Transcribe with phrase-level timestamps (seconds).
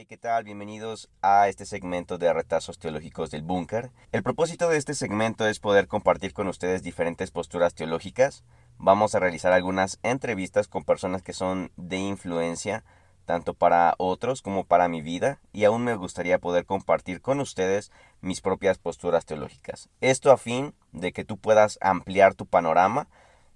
[0.00, 0.44] Hey, ¿qué tal?
[0.44, 3.90] Bienvenidos a este segmento de retazos teológicos del búnker.
[4.12, 8.42] El propósito de este segmento es poder compartir con ustedes diferentes posturas teológicas.
[8.78, 12.82] Vamos a realizar algunas entrevistas con personas que son de influencia
[13.26, 17.92] tanto para otros como para mi vida y aún me gustaría poder compartir con ustedes
[18.22, 19.90] mis propias posturas teológicas.
[20.00, 23.06] Esto a fin de que tú puedas ampliar tu panorama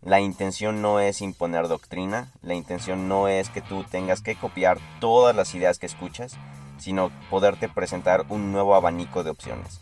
[0.04, 4.78] la intención no es imponer doctrina, la intención no es que tú tengas que copiar
[5.00, 6.36] todas las ideas que escuchas,
[6.76, 9.80] sino poderte presentar un nuevo abanico de opciones.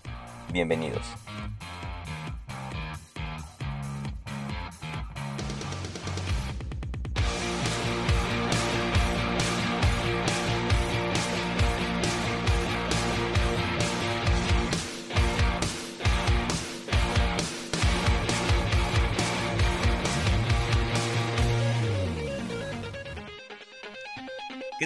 [0.53, 1.03] Bienvenidos.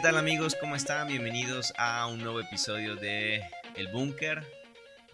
[0.07, 0.55] Tal amigos?
[0.61, 1.09] ¿Cómo están?
[1.09, 3.43] Bienvenidos a un nuevo episodio de
[3.75, 4.47] El Búnker.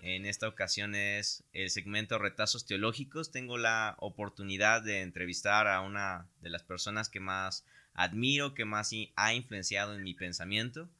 [0.03, 3.31] En esta ocasión es el segmento Retazos Teológicos.
[3.31, 8.91] Tengo la oportunidad de entrevistar a una de las personas que más admiro, que más
[9.17, 10.91] ha influenciado en mi pensamiento.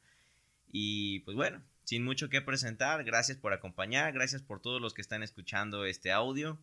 [0.71, 5.03] Y pues bueno, sin mucho que presentar, gracias por acompañar, gracias por todos los que
[5.03, 6.57] están escuchando este audio.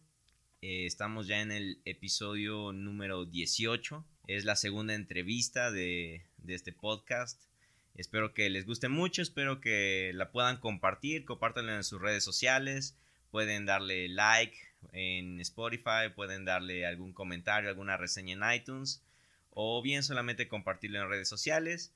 [0.63, 4.05] Eh, estamos ya en el episodio número 18.
[4.27, 7.41] Es la segunda entrevista de, de este podcast.
[7.97, 12.97] Espero que les guste mucho, espero que la puedan compartir, compártanla en sus redes sociales,
[13.31, 14.57] pueden darle like
[14.93, 19.03] en Spotify, pueden darle algún comentario, alguna reseña en iTunes
[19.51, 21.93] o bien solamente compartirlo en redes sociales.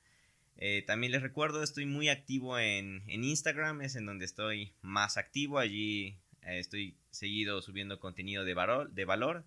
[0.57, 5.59] Eh, también les recuerdo, estoy muy activo en, Instagram, es en donde estoy más activo,
[5.59, 8.55] allí eh, estoy seguido subiendo contenido de
[8.91, 9.43] de valor.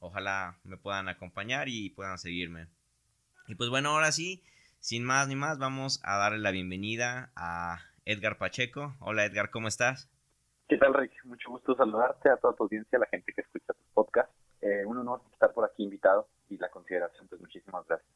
[0.00, 2.66] Ojalá me puedan acompañar y puedan seguirme.
[3.48, 4.44] Y pues bueno, ahora sí,
[4.78, 8.94] sin más ni más, vamos a darle la bienvenida a Edgar Pacheco.
[9.00, 10.10] Hola Edgar, ¿cómo estás?
[10.68, 11.12] ¿Qué tal Rick?
[11.24, 14.30] Mucho gusto saludarte a toda tu audiencia, a la gente que escucha tu podcast.
[14.60, 18.10] Eh, un honor estar por aquí invitado y la consideración, pues muchísimas gracias.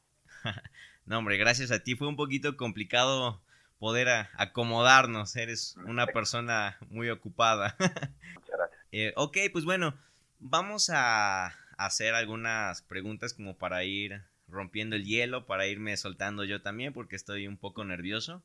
[1.06, 1.94] no hombre, gracias a ti.
[1.94, 3.40] Fue un poquito complicado
[3.78, 5.34] poder acomodarnos.
[5.36, 7.74] Eres una persona muy ocupada.
[8.34, 8.80] Muchas gracias.
[8.92, 9.94] Eh, ok, pues bueno,
[10.40, 16.62] vamos a hacer algunas preguntas como para ir rompiendo el hielo para irme soltando yo
[16.62, 18.42] también porque estoy un poco nervioso.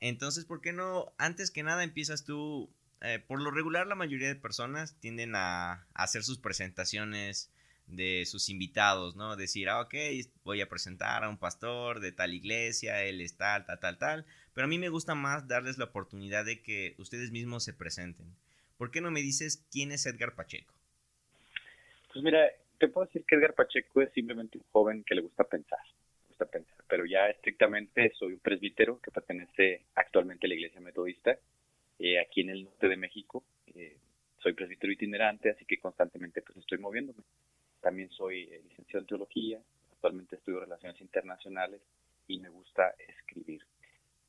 [0.00, 1.12] Entonces, ¿por qué no?
[1.16, 2.70] Antes que nada empiezas tú.
[3.00, 7.50] Eh, por lo regular, la mayoría de personas tienden a, hacer sus presentaciones
[7.86, 9.36] de sus invitados, ¿no?
[9.36, 9.94] Decir, ah, ok,
[10.44, 14.26] voy a presentar a un pastor de tal iglesia, él es tal, tal, tal, tal.
[14.52, 18.34] Pero a mí me gusta más darles la oportunidad de que ustedes mismos se presenten.
[18.76, 20.74] ¿Por qué no me dices quién es Edgar Pacheco?
[22.12, 22.40] Pues mira,
[22.78, 25.80] te puedo decir que Edgar Pacheco es simplemente un joven que le gusta pensar,
[26.28, 31.36] gusta pensar, pero ya estrictamente soy un presbítero que pertenece actualmente a la Iglesia Metodista
[31.98, 33.44] eh, aquí en el norte de México.
[33.74, 33.96] Eh,
[34.38, 37.24] soy presbítero itinerante, así que constantemente pues estoy moviéndome.
[37.80, 39.60] También soy eh, licenciado en teología,
[39.92, 41.80] actualmente estudio relaciones internacionales
[42.28, 43.62] y me gusta escribir.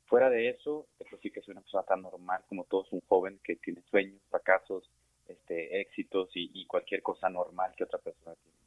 [0.05, 3.39] Fuera de eso, pues sí que soy una persona tan normal como todos, un joven
[3.43, 4.89] que tiene sueños, fracasos,
[5.29, 8.57] este, éxitos y, cualquier cosa normal que otra persona tiene.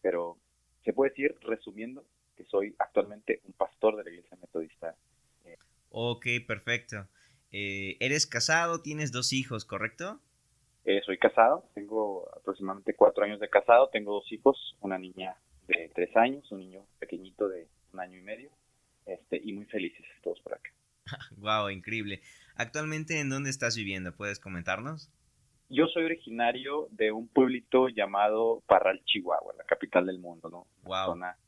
[0.00, 0.38] Pero
[0.84, 2.04] se puede decir, resumiendo,
[2.36, 4.94] que soy actualmente un pastor de la iglesia metodista.
[5.90, 7.06] Ok, perfecto.
[7.50, 8.80] Eh, ¿Eres casado?
[8.80, 10.20] ¿Tienes dos hijos, correcto?
[10.84, 15.36] Eh, soy casado, tengo aproximadamente cuatro años de casado, tengo dos hijos, una niña
[15.68, 18.50] de tres años, un niño pequeñito de un año y medio,
[19.06, 20.70] este, y muy felices todos por acá.
[21.36, 22.20] wow, increíble.
[22.56, 24.16] Actualmente, ¿en dónde estás viviendo?
[24.16, 25.10] ¿Puedes comentarnos?
[25.72, 30.66] Yo soy originario de un pueblito llamado Parral, Chihuahua, la capital del mundo, ¿no?
[30.82, 31.06] Wow.
[31.06, 31.38] zona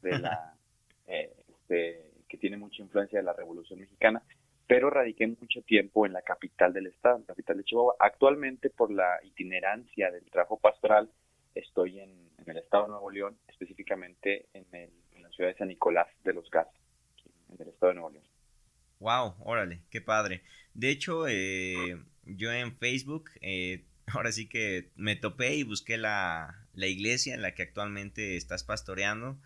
[0.00, 0.54] de la,
[1.06, 4.22] eh, este, que tiene mucha influencia de la Revolución Mexicana,
[4.66, 7.96] pero radiqué mucho tiempo en la capital del estado, la capital de Chihuahua.
[7.98, 11.10] Actualmente, por la itinerancia del trabajo pastoral,
[11.54, 14.64] estoy en, el estado de Nuevo León, específicamente en,
[15.20, 16.80] la ciudad de San Nicolás de los Gatos,
[17.52, 18.24] en el estado de Nuevo León.
[19.00, 20.40] Wow, órale, qué padre.
[20.72, 26.66] De hecho, eh, yo en Facebook, eh, ahora sí que me topé y busqué la,
[26.74, 29.38] la, iglesia en la que actualmente estás pastoreando.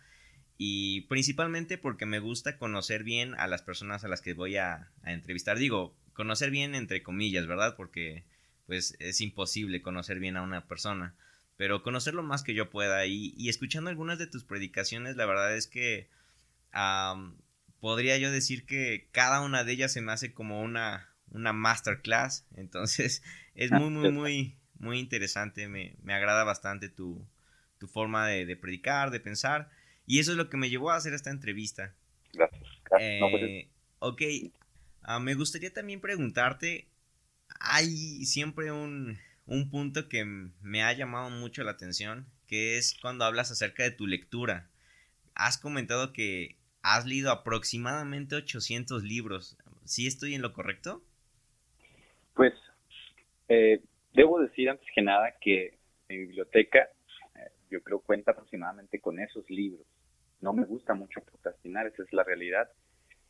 [0.57, 4.91] Y principalmente porque me gusta conocer bien a las personas a las que voy a,
[5.05, 5.57] entrevistar.
[5.57, 7.75] Digo, conocer bien entre comillas, ¿verdad?
[7.77, 8.25] Porque
[8.65, 11.15] pues es imposible conocer bien a una persona.
[11.55, 13.05] Pero conocer lo más que yo pueda.
[13.05, 16.09] Y, y escuchando algunas de tus predicaciones, la verdad es que
[17.79, 22.45] podría yo decir que cada una de ellas se me hace como una, una masterclass.
[22.55, 23.23] Entonces
[23.55, 25.67] es muy, muy, muy, muy interesante.
[25.67, 27.25] Me, agrada bastante tu,
[27.87, 29.69] forma de, predicar, de pensar.
[30.05, 31.93] Y eso es lo que me llevó a hacer esta entrevista.
[32.33, 32.63] Gracias.
[32.99, 34.21] Eh, ok,
[35.03, 36.87] Ah, me gustaría también preguntarte,
[37.59, 39.17] hay siempre un,
[39.47, 40.23] un punto que
[40.61, 44.69] me ha llamado mucho la atención, que es cuando hablas acerca de tu lectura.
[45.33, 49.57] Has comentado que has leído aproximadamente 800 libros.
[49.85, 51.03] ¿Sí estoy en lo correcto?
[52.39, 52.53] Pues
[53.49, 53.81] eh,
[54.13, 55.77] debo decir antes que nada que
[56.07, 56.87] mi biblioteca,
[57.35, 59.85] eh, yo creo, cuenta aproximadamente con esos libros.
[60.39, 62.71] No me gusta mucho procrastinar, esa es la realidad.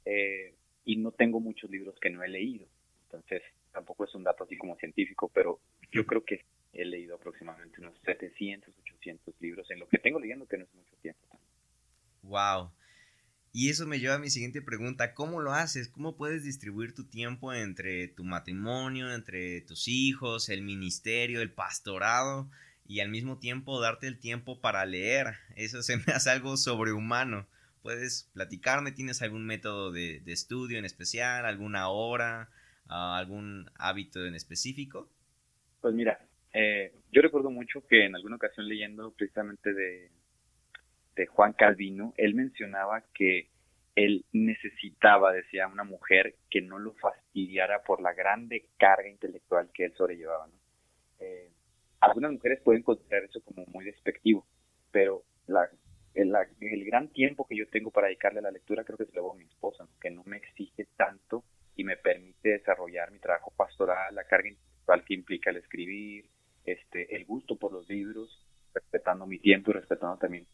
[0.06, 0.54] Eh,
[0.86, 2.68] y no tengo muchos libros que no he leído.
[3.06, 3.42] Entonces,
[3.72, 5.60] tampoco es un dato así como científico, pero
[5.92, 10.46] yo creo que he leído aproximadamente unos 700, 800 libros en lo que tengo leyendo,
[10.46, 11.40] que no es mucho tiempo.
[12.22, 12.70] Wow.
[13.52, 15.90] Y eso me lleva a mi siguiente pregunta, ¿cómo lo haces?
[15.90, 22.50] ¿Cómo puedes distribuir tu tiempo entre tu matrimonio, entre tus hijos, el ministerio, el pastorado
[22.86, 25.36] y al mismo tiempo darte el tiempo para leer?
[25.56, 27.48] Eso se me hace algo sobrehumano.
[27.82, 28.92] ¿Puedes platicarme?
[28.92, 32.50] ¿Tienes algún método de, estudio en especial, alguna hora,
[32.88, 35.10] ah, algún hábito en específico?
[35.82, 36.20] Pues mira,
[36.54, 40.12] eh, yo recuerdo mucho que en alguna ocasión leyendo precisamente de
[41.28, 43.50] Juan Calvino, él mencionaba que
[43.96, 49.86] él necesitaba, decía, una mujer que no lo fastidiara por la grande carga intelectual que
[49.86, 50.48] él sobrellevaba.
[51.20, 51.50] Eh,
[52.00, 54.46] algunas mujeres pueden considerar eso como muy despectivo,
[54.92, 55.70] pero la,
[56.14, 59.22] el, gran tiempo que yo tengo para dedicarle a la lectura creo que se lo
[59.22, 61.44] hago a mi esposa, que no me exige tanto
[61.76, 66.26] y me permite desarrollar mi trabajo pastoral, la carga intelectual que implica el escribir,
[66.66, 70.46] este, el gusto por los libros, respetando mi tiempo y respetando también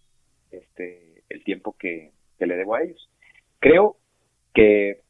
[0.52, 3.10] este, el tiempo que, le debo a ellos.
[3.60, 3.98] Creo
[4.54, 5.02] que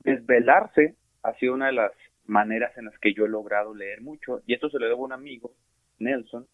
[0.00, 1.92] desvelarse ha sido una de las
[2.26, 5.06] maneras en las que yo he logrado leer mucho, y esto se lo debo a
[5.06, 5.52] un amigo,
[5.98, 6.46] Nelson,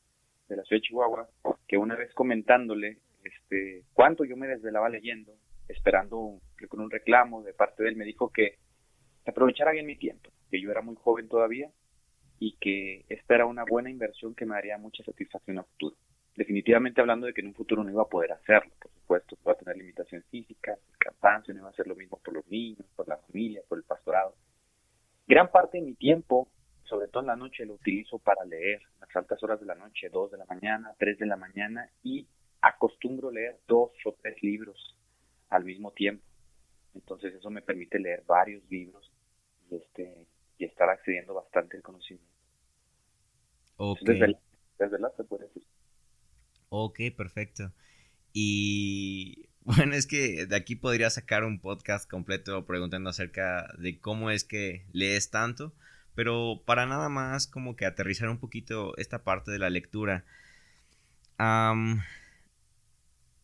[0.49, 1.29] de la ciudad de Chihuahua,
[1.69, 5.33] que una vez comentándole este, cuánto yo me desvelaba leyendo,
[5.69, 8.59] esperando con un reclamo de parte de él, me dijo que
[9.27, 11.71] aprovechara bien mi tiempo, que yo era muy joven todavía
[12.39, 15.97] y que esta era una buena inversión que me daría mucha satisfacción a futuro
[16.35, 19.53] definitivamente hablando de que en un futuro no iba a poder hacerlo, por supuesto, va
[19.53, 22.87] a tener limitaciones físicas, el cansancio, no iba a ser lo mismo por los niños,
[22.97, 24.35] por la familia, por el pastorado.
[25.27, 26.49] Gran parte de mi tiempo,
[26.85, 30.09] sobre todo en la noche, lo utilizo para leer, las altas horas de la noche,
[30.09, 32.27] dos de la mañana, tres de la mañana, y
[32.61, 34.97] acostumbro leer dos o tres libros
[35.51, 36.25] al mismo tiempo.
[36.95, 39.11] Entonces eso me permite leer varios libros
[39.71, 40.27] y, este,
[40.59, 42.31] y estar accediendo bastante al conocimiento.
[43.77, 44.07] Okay.
[44.07, 44.39] Desde,
[44.79, 45.65] desde la se puede decir.
[46.75, 47.71] Ok, perfecto.
[48.33, 54.31] Y bueno, es que de aquí podría sacar un podcast completo preguntando acerca de cómo
[54.31, 55.75] es que lees tanto,
[56.15, 60.25] pero para nada más como que aterrizar un poquito esta parte de la lectura.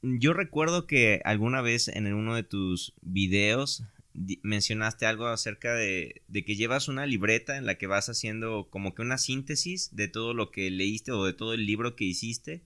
[0.02, 3.84] yo recuerdo que alguna vez en uno de tus videos
[4.42, 9.02] mencionaste algo acerca de, que llevas una libreta en la que vas haciendo como que
[9.02, 12.62] una síntesis de todo lo que leíste o de todo el libro que hiciste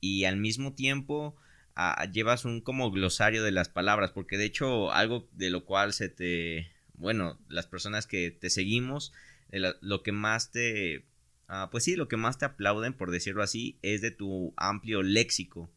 [0.00, 1.36] y al mismo tiempo
[1.76, 5.92] ah, llevas un como glosario de las palabras, porque de hecho algo de lo cual
[5.92, 9.12] se te, bueno, las personas que te seguimos,
[9.50, 11.04] lo que más te,
[11.48, 15.02] ah, pues sí, lo que más te aplauden, por decirlo así, es de tu amplio
[15.02, 15.70] léxico.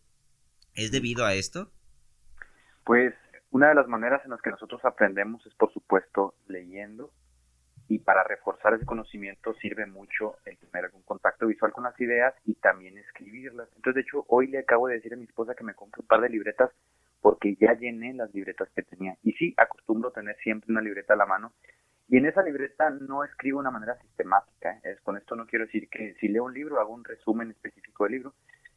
[0.75, 1.71] ¿Es debido a esto?
[2.83, 3.13] Pues
[3.51, 7.11] una de las maneras en las que nosotros aprendemos es, por supuesto, leyendo
[7.87, 12.33] y para reforzar ese conocimiento sirve mucho el tener algún contacto visual con las ideas
[12.45, 13.67] y también escribirlas.
[13.75, 16.07] Entonces, de hecho, hoy le acabo de decir a mi esposa que me compre un
[16.07, 16.71] par de libretas
[17.21, 19.17] porque ya llené las libretas que tenía.
[19.23, 21.53] Y sí, acostumbro tener siempre una libreta a la mano.
[22.09, 24.73] Y en esa libreta no escribo de una manera sistemática.
[24.73, 24.81] ¿eh?
[24.83, 28.03] Es, con esto no quiero decir que si leo un libro hago un resumen específico
[28.03, 28.33] del libro,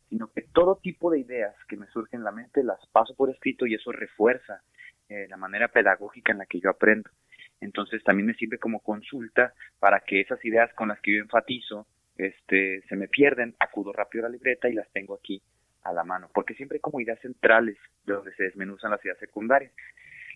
[0.08, 3.30] sino que todo tipo de ideas que me surgen en la mente las paso por
[3.30, 4.62] escrito y eso refuerza
[5.08, 7.10] eh, la manera pedagógica en la que yo aprendo.
[7.60, 11.86] Entonces también me sirve como consulta para que esas ideas con las que yo enfatizo
[12.16, 15.42] este, se me pierden, acudo rápido a la libreta y las tengo aquí
[15.82, 19.18] a la mano, porque siempre hay como ideas centrales de donde se desmenuzan las ideas
[19.18, 19.72] secundarias.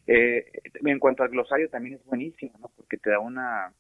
[0.07, 0.51] Eh,
[0.85, 2.71] en cuanto al glosario también es buenísimo, ¿no?
[2.77, 3.73] porque te da una...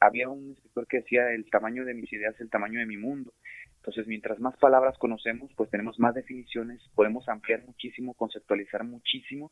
[0.00, 2.96] Había un escritor que decía, el tamaño de mis ideas es el tamaño de mi
[2.96, 3.32] mundo.
[3.78, 9.50] Entonces, mientras más palabras conocemos, pues tenemos más definiciones, podemos ampliar muchísimo, conceptualizar muchísimo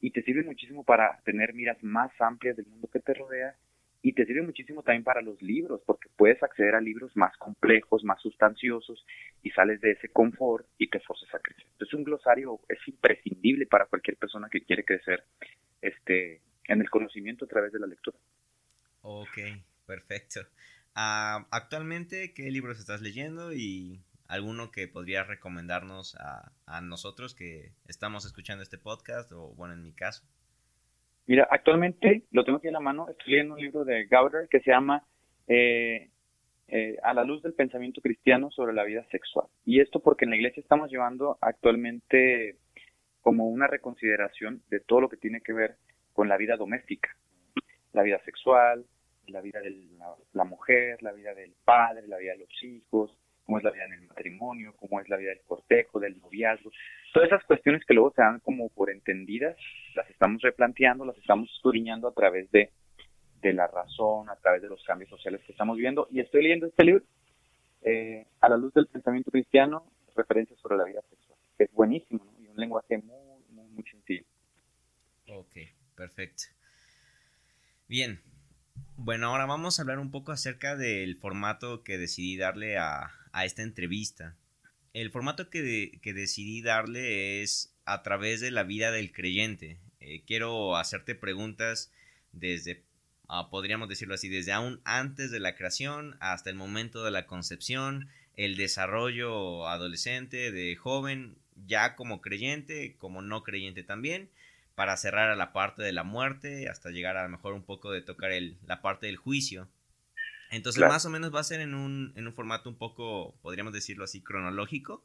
[0.00, 3.54] y te sirve muchísimo para tener miras más amplias del mundo que te rodea
[4.02, 8.02] y te sirve muchísimo también para los libros, porque puedes acceder a libros más complejos,
[8.02, 9.04] más sustanciosos
[9.42, 11.66] y sales de ese confort y te forces a crecer.
[11.72, 15.24] Entonces un glosario es imprescindible para cualquier persona que quiere crecer
[15.82, 18.16] este, en el conocimiento a través de la lectura.
[19.02, 19.38] Ok,
[19.86, 20.40] perfecto.
[20.94, 28.24] Ah, actualmente, ¿qué libros estás leyendo y alguno que podrías recomendarnos a, nosotros que estamos
[28.24, 30.24] escuchando este podcast o bueno, en mi caso?
[31.26, 34.60] Mira, actualmente lo tengo aquí en la mano, estoy leyendo un libro de Gauder que
[34.60, 35.04] se llama
[35.46, 36.10] eh,
[36.68, 39.46] eh, A la luz del pensamiento cristiano sobre la vida sexual.
[39.64, 42.56] Y esto porque en la iglesia estamos llevando actualmente
[43.20, 45.76] como una reconsideración de todo lo que tiene que ver
[46.12, 47.16] con la vida doméstica,
[47.92, 48.86] la vida sexual,
[49.26, 49.70] la vida de
[50.32, 53.16] la, mujer, la vida del padre, la vida de los hijos,
[53.50, 56.70] cómo es la vida en el matrimonio, cómo es la vida del cortejo, del noviazgo.
[57.12, 59.56] Todas esas cuestiones que luego se dan como por entendidas,
[59.96, 62.70] las estamos replanteando, las estamos escudriñando a través de,
[63.42, 66.06] de la razón, a través de los cambios sociales que estamos viendo.
[66.12, 67.02] Y estoy leyendo este libro,
[67.82, 72.46] eh, a la luz del pensamiento cristiano, referencias sobre la vida sexual, es buenísimo y
[72.46, 74.22] un lenguaje muy, muy, muy sencillo.
[75.26, 75.56] Ok,
[75.96, 76.44] perfecto.
[77.88, 78.20] Bien,
[78.96, 83.62] bueno, ahora vamos a hablar un poco acerca del formato que decidí darle a, esta
[83.62, 84.36] entrevista.
[84.92, 89.78] El formato que, decidí darle es a través de la vida del creyente.
[90.00, 91.92] Eh, quiero hacerte preguntas
[92.32, 92.82] desde,
[93.28, 97.26] ah, podríamos decirlo así, desde aún antes de la creación hasta el momento de la
[97.26, 104.30] concepción, el desarrollo adolescente, de joven, ya como creyente, como no creyente también,
[104.74, 107.92] para cerrar a la parte de la muerte, hasta llegar a lo mejor un poco
[107.92, 109.68] de tocar el, la parte del juicio.
[110.50, 113.72] Entonces, más o menos va a ser en un, en un formato un poco, podríamos
[113.72, 115.04] decirlo así, cronológico.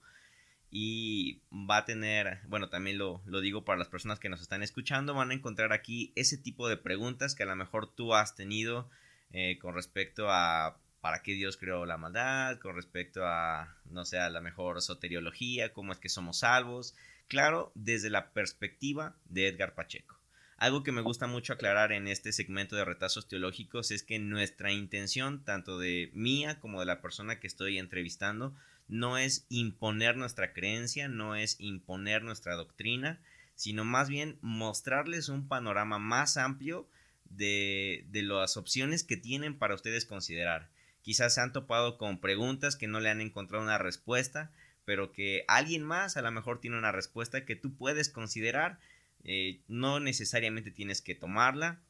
[0.71, 4.61] Y va a tener, bueno, también lo, lo, digo para las personas que nos están
[4.63, 8.35] escuchando, van a encontrar aquí ese tipo de preguntas que a lo mejor tú has
[8.35, 8.89] tenido
[9.31, 14.17] eh, con respecto a para qué Dios creó la maldad, con respecto a, no sé,
[14.17, 16.95] a la mejor soteriología, cómo es que somos salvos,
[17.27, 20.15] Claro, desde la perspectiva de Edgar Pacheco.
[20.57, 24.71] Algo que me gusta mucho aclarar en este segmento de retazos teológicos es que nuestra
[24.71, 28.55] intención, tanto de mía como de la persona que estoy entrevistando,
[28.87, 33.19] no es imponer nuestra creencia, no es imponer nuestra doctrina,
[33.55, 36.87] sino más bien mostrarles un panorama más amplio
[37.25, 40.69] de, de las opciones que tienen para ustedes considerar.
[41.01, 44.51] Quizás se han topado con preguntas que no le han encontrado una respuesta,
[44.85, 48.79] pero que alguien más a lo mejor tiene una respuesta que tú puedes considerar.
[49.25, 51.81] Eh, no necesariamente tienes que tomarla,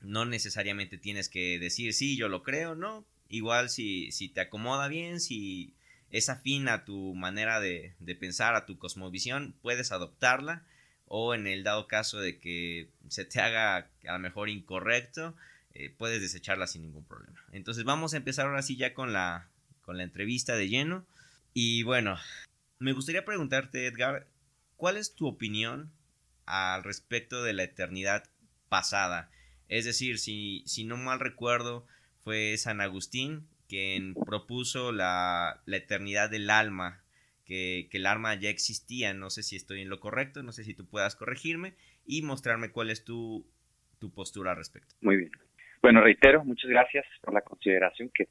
[0.00, 3.06] no necesariamente tienes que decir sí, yo lo creo, no.
[3.28, 5.74] Igual si, si te acomoda bien, si
[6.10, 10.64] es afín a tu manera de, pensar, a tu cosmovisión, puedes adoptarla
[11.06, 15.36] o en el dado caso de que se te haga a lo mejor incorrecto,
[15.72, 17.40] eh, puedes desecharla sin ningún problema.
[17.52, 19.48] Entonces vamos a empezar ahora sí ya con la,
[19.82, 21.06] con la entrevista de lleno.
[21.54, 22.18] Y bueno,
[22.78, 24.26] me gustaría preguntarte, Edgar,
[24.76, 25.92] ¿cuál es tu opinión
[26.46, 28.24] al respecto de la eternidad
[28.68, 29.30] pasada?
[29.68, 31.86] Es decir, si, si no mal recuerdo,
[32.22, 37.02] fue San Agustín quien propuso la, eternidad del alma,
[37.44, 40.74] que, el alma ya existía, no sé si estoy en lo correcto, no sé si
[40.74, 41.74] tú puedas corregirme
[42.06, 43.46] y mostrarme cuál es tu,
[43.98, 44.94] tu postura al respecto.
[45.00, 45.32] Muy bien.
[45.82, 48.28] Bueno, reitero, muchas gracias por la consideración que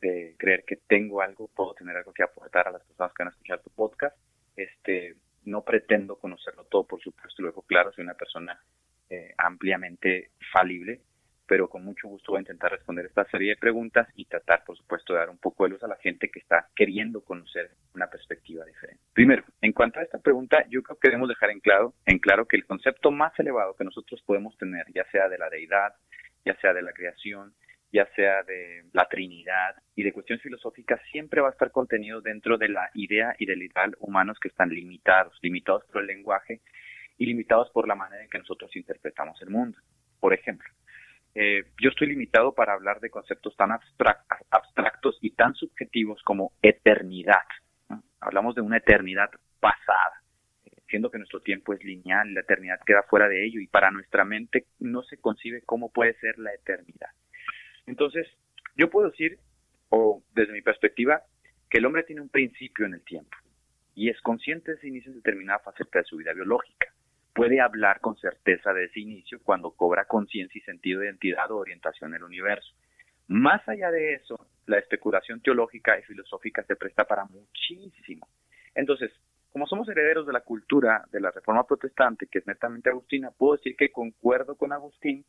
[0.00, 3.28] de creer que tengo algo, puedo tener algo que aportar a las personas que van
[3.28, 4.16] a escuchar tu podcast.
[4.54, 8.58] Este, no pretendo conocerlo todo, por supuesto, luego claro, soy una persona
[9.10, 11.00] eh, ampliamente falible,
[11.46, 14.76] pero con mucho gusto voy a intentar responder esta serie de preguntas y tratar, por
[14.76, 18.06] supuesto, de dar un poco de luz a la gente que está queriendo conocer una
[18.08, 19.02] perspectiva diferente.
[19.12, 22.46] Primero, en cuanto a esta pregunta, yo creo que debemos dejar en claro, en claro
[22.46, 25.94] que el concepto más elevado que nosotros podemos tener, ya sea de la deidad,
[26.44, 27.54] ya sea de la creación,
[27.94, 32.58] ya sea de la Trinidad y de cuestiones filosóficas, siempre va a estar contenido dentro
[32.58, 36.60] de la idea y del ideal humanos que están limitados, limitados por el lenguaje
[37.18, 39.78] y limitados por la manera en que nosotros interpretamos el mundo.
[40.18, 40.68] Por ejemplo,
[41.36, 47.46] eh, yo estoy limitado para hablar de conceptos tan abstractos y tan subjetivos como eternidad.
[48.18, 50.20] Hablamos de una eternidad pasada,
[50.88, 54.24] siendo que nuestro tiempo es lineal, la eternidad queda fuera de ello y para nuestra
[54.24, 57.10] mente no se concibe cómo puede ser la eternidad.
[57.86, 58.26] Entonces,
[58.76, 59.38] yo puedo decir,
[59.88, 61.22] o desde mi perspectiva,
[61.70, 63.36] que el hombre tiene un principio en el tiempo
[63.94, 66.92] y es consciente de ese inicio en determinada fase de su vida biológica.
[67.32, 71.56] Puede hablar con certeza de ese inicio cuando cobra conciencia y sentido de identidad o
[71.56, 72.74] orientación en el universo.
[73.26, 78.28] Más allá de eso, la especulación teológica y filosófica se presta para muchísimo.
[78.74, 79.10] Entonces,
[79.52, 83.56] como somos herederos de la cultura de la Reforma Protestante, que es netamente agustina, puedo
[83.56, 85.24] decir que concuerdo con Agustín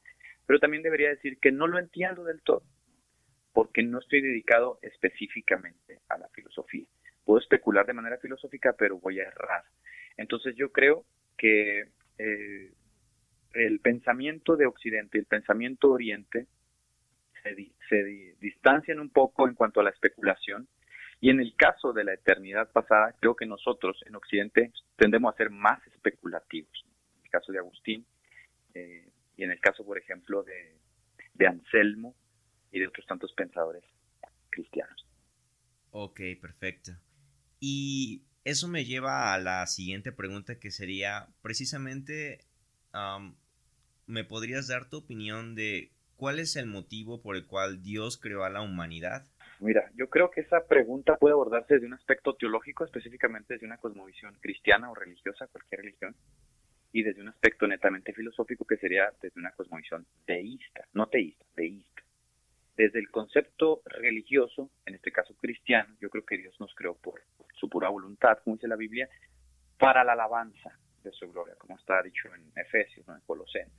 [0.46, 2.64] pero también debería decir que no lo entiendo del todo,
[3.54, 6.86] porque no estoy dedicado específicamente a la filosofía.
[7.24, 9.64] Puedo especular de manera filosófica, pero voy a errar.
[10.18, 11.06] Entonces yo creo
[11.38, 12.72] que eh,
[13.54, 16.48] el pensamiento de Occidente y el pensamiento Oriente
[17.90, 20.68] se, distancian un poco en cuanto a la especulación.
[21.22, 25.38] Y en el caso de la eternidad pasada, creo que nosotros en Occidente tendemos a
[25.38, 26.86] ser más especulativos.
[27.18, 28.06] En el caso de Agustín,
[28.74, 29.08] eh,
[29.38, 30.78] y en el caso, por ejemplo, de,
[31.34, 32.16] de Anselmo
[32.72, 33.84] y de otros tantos pensadores
[34.50, 35.06] cristianos.
[35.92, 36.92] Ok, perfecto.
[37.60, 42.40] Y eso me lleva a la siguiente pregunta que sería precisamente,
[44.06, 48.44] ¿me podrías dar tu opinión de cuál es el motivo por el cual Dios creó
[48.44, 49.26] a la humanidad?
[49.60, 53.78] Mira, yo creo que esa pregunta puede abordarse desde un aspecto teológico, específicamente desde una
[53.78, 56.16] cosmovisión cristiana o religiosa, cualquier religión,
[56.96, 62.02] y desde un aspecto netamente filosófico que sería desde una cosmovisión deísta, no teísta, deísta.
[62.78, 67.22] Desde el concepto religioso, en este caso cristiano, yo creo que Dios nos creó por
[67.60, 69.10] su pura voluntad, como dice la Biblia,
[69.78, 73.74] para la alabanza de su gloria, como está dicho en Efesios, en Colosenses.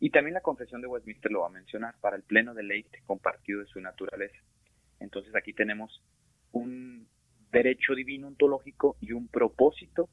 [0.00, 3.60] Y también la confesión de Westminster lo va a mencionar, para el pleno deleite compartido
[3.60, 4.42] de su naturaleza.
[4.98, 6.02] Entonces aquí tenemos
[6.50, 7.06] un
[7.52, 10.08] derecho divino ontológico y un propósito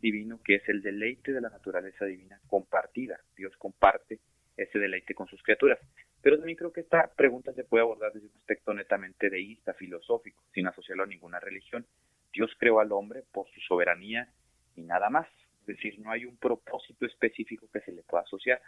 [0.00, 3.20] divino que es el deleite de la naturaleza divina compartida.
[3.36, 4.20] Dios comparte
[4.56, 5.78] ese deleite con sus criaturas.
[6.22, 10.42] Pero también creo que esta pregunta se puede abordar desde un aspecto netamente deísta, filosófico,
[10.52, 11.86] sin asociarlo a ninguna religión.
[12.32, 14.28] Dios creó al hombre por su soberanía
[14.76, 15.26] y nada más.
[15.62, 18.60] Es decir, no hay un propósito específico que se le pueda asociar.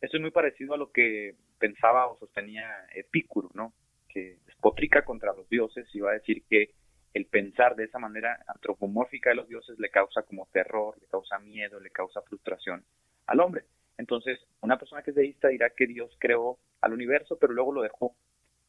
[0.00, 3.72] Esto es muy parecido a lo que pensaba o sostenía Epicuro, ¿no?
[4.08, 6.70] Que despotrica contra los dioses y va a decir que
[7.16, 11.38] el pensar de esa manera antropomórfica de los dioses le causa como terror, le causa
[11.38, 12.84] miedo, le causa frustración
[13.26, 13.64] al hombre.
[13.96, 17.80] Entonces, una persona que es deísta dirá que Dios creó al universo, pero luego lo
[17.80, 18.14] dejó,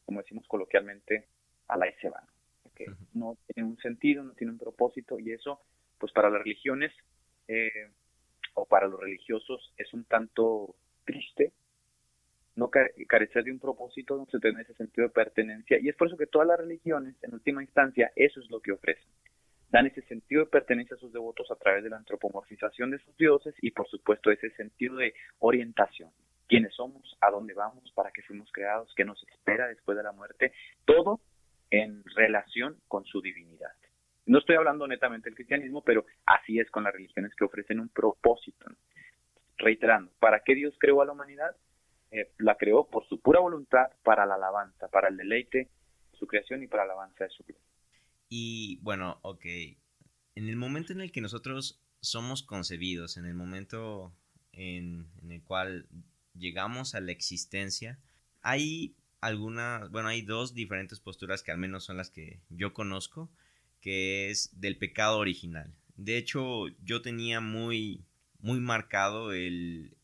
[0.06, 1.26] como decimos coloquialmente,
[1.66, 2.22] a la se va.
[2.74, 5.60] Que no tiene un sentido, no tiene un propósito, y eso,
[5.98, 6.90] pues para las religiones
[7.48, 7.90] eh,
[8.54, 10.74] o para los religiosos es un tanto
[11.04, 11.52] triste
[12.58, 16.08] no carecer de un propósito, no se tiene ese sentido de pertenencia, y es por
[16.08, 19.08] eso que todas las religiones, en última instancia, eso es lo que ofrecen
[19.70, 23.16] dan ese sentido de pertenencia a sus devotos a través de la antropomorfización de sus
[23.16, 26.10] dioses y por supuesto ese sentido de orientación.
[26.46, 27.16] ¿Quiénes somos?
[27.20, 27.92] ¿A dónde vamos?
[27.94, 28.92] ¿Para qué fuimos creados?
[28.96, 30.52] ¿Qué nos espera después de la muerte?
[30.86, 31.20] Todo
[31.70, 33.72] en relación con su divinidad.
[34.24, 37.90] No estoy hablando netamente del cristianismo, pero así es con las religiones que ofrecen un
[37.90, 38.66] propósito.
[39.58, 41.54] Reiterando, ¿para qué Dios creó a la humanidad?
[42.10, 45.58] Eh, la creó por su pura voluntad para la alabanza, para el deleite
[46.12, 47.62] de su creación y para la alabanza de su gloria.
[48.28, 49.44] Y bueno, ok,
[50.34, 54.14] en el momento en el que nosotros somos concebidos, en el momento
[54.52, 55.86] en, el cual
[56.34, 57.98] llegamos a la existencia,
[58.40, 63.30] hay algunas, bueno, hay dos diferentes posturas que al menos son las que yo conozco,
[63.80, 65.74] que es del pecado original.
[65.96, 68.04] De hecho, yo tenía muy,
[68.38, 69.97] muy marcado el,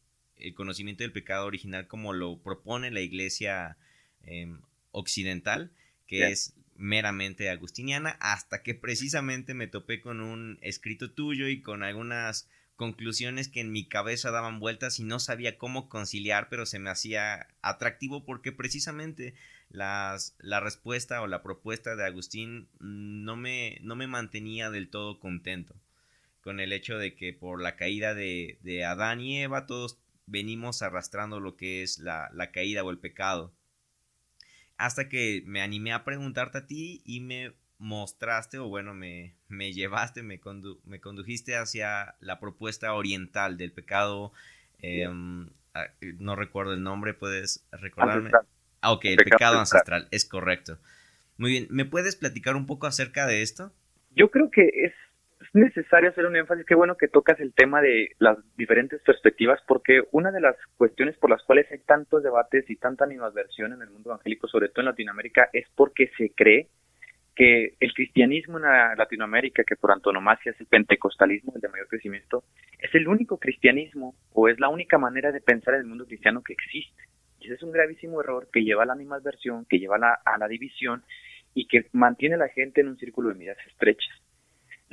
[0.54, 3.76] conocimiento del pecado original como lo propone la iglesia
[4.22, 5.70] em, occidental,
[6.06, 11.82] que es meramente agustiniana, hasta que precisamente me topé con un escrito tuyo y con
[11.82, 16.78] algunas conclusiones que en mi cabeza daban vueltas y no sabía cómo conciliar, pero se
[16.78, 19.34] me hacía atractivo porque precisamente
[19.70, 25.20] las, la respuesta o la propuesta de Agustín no me, no me mantenía del todo
[25.20, 25.74] contento
[26.40, 30.82] con el hecho de que por la caída de, de Adán y Eva todos venimos
[30.82, 33.52] arrastrando lo que es la, la caída o el pecado
[34.76, 39.72] hasta que me animé a preguntarte a ti y me mostraste, o bueno, me, me
[39.72, 40.40] llevaste, me,
[40.84, 44.32] me condujiste hacia la propuesta oriental del pecado.
[44.80, 45.87] Em, ah,
[46.18, 48.30] no recuerdo el nombre, ¿puedes recordarme?
[48.80, 50.78] Ah, ok, el pecado, ancestral, es correcto.
[51.37, 53.72] Muy bien, ¿me puedes platicar un poco acerca de esto?
[54.14, 54.92] Yo creo que es
[55.54, 60.02] necesario hacer un énfasis, qué bueno que tocas el tema de las diferentes perspectivas, porque
[60.10, 63.90] una de las cuestiones por las cuales hay tantos debates y tanta animadversión en el
[63.90, 66.68] mundo evangélico, sobre todo en Latinoamérica, es porque se cree
[67.34, 68.64] que el cristianismo en
[68.96, 72.44] Latinoamérica, que por antonomasia es el pentecostalismo, el de mayor crecimiento,
[72.78, 76.42] es el único cristianismo o es la única manera de pensar en el mundo cristiano
[76.42, 77.02] que existe.
[77.40, 80.18] Y ese es un gravísimo error que lleva a la animadversión, que lleva a la,
[80.24, 81.02] a la división
[81.54, 84.23] y que mantiene a la gente en un círculo de medidas estrechas.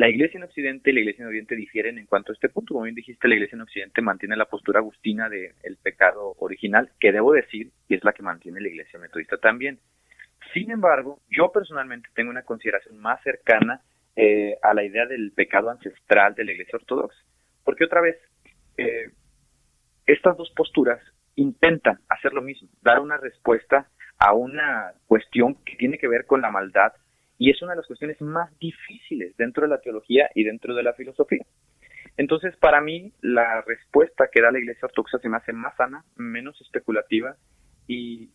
[0.02, 2.74] La iglesia en Occidente y la iglesia en Oriente difieren en cuanto a este punto.
[2.74, 7.12] Como bien dijiste, la iglesia en Occidente mantiene la postura agustina del pecado original, que
[7.12, 9.78] debo decir, y es la que mantiene la iglesia metodista también.
[10.56, 13.82] Sin embargo, yo personalmente tengo una consideración más cercana
[14.16, 17.22] eh, a la idea del pecado ancestral de la iglesia ortodoxa.
[17.64, 18.18] Porque otra vez,
[18.80, 19.12] eh,
[20.08, 21.00] estas dos posturas
[21.36, 23.88] intentan hacer lo mismo, dar una respuesta
[24.18, 26.92] a una cuestión que tiene que ver con la maldad
[27.42, 30.84] y es una de las cuestiones más difíciles dentro de la teología y dentro de
[30.84, 31.44] la filosofía.
[32.16, 36.06] Entonces, para mí, la respuesta que da la Iglesia Ortodoxa se me hace más sana,
[36.18, 37.36] menos especulativa
[37.88, 38.30] y,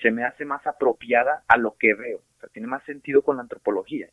[0.00, 2.18] se me hace más apropiada a lo que veo.
[2.18, 4.08] O sea, tiene más sentido con la antropología.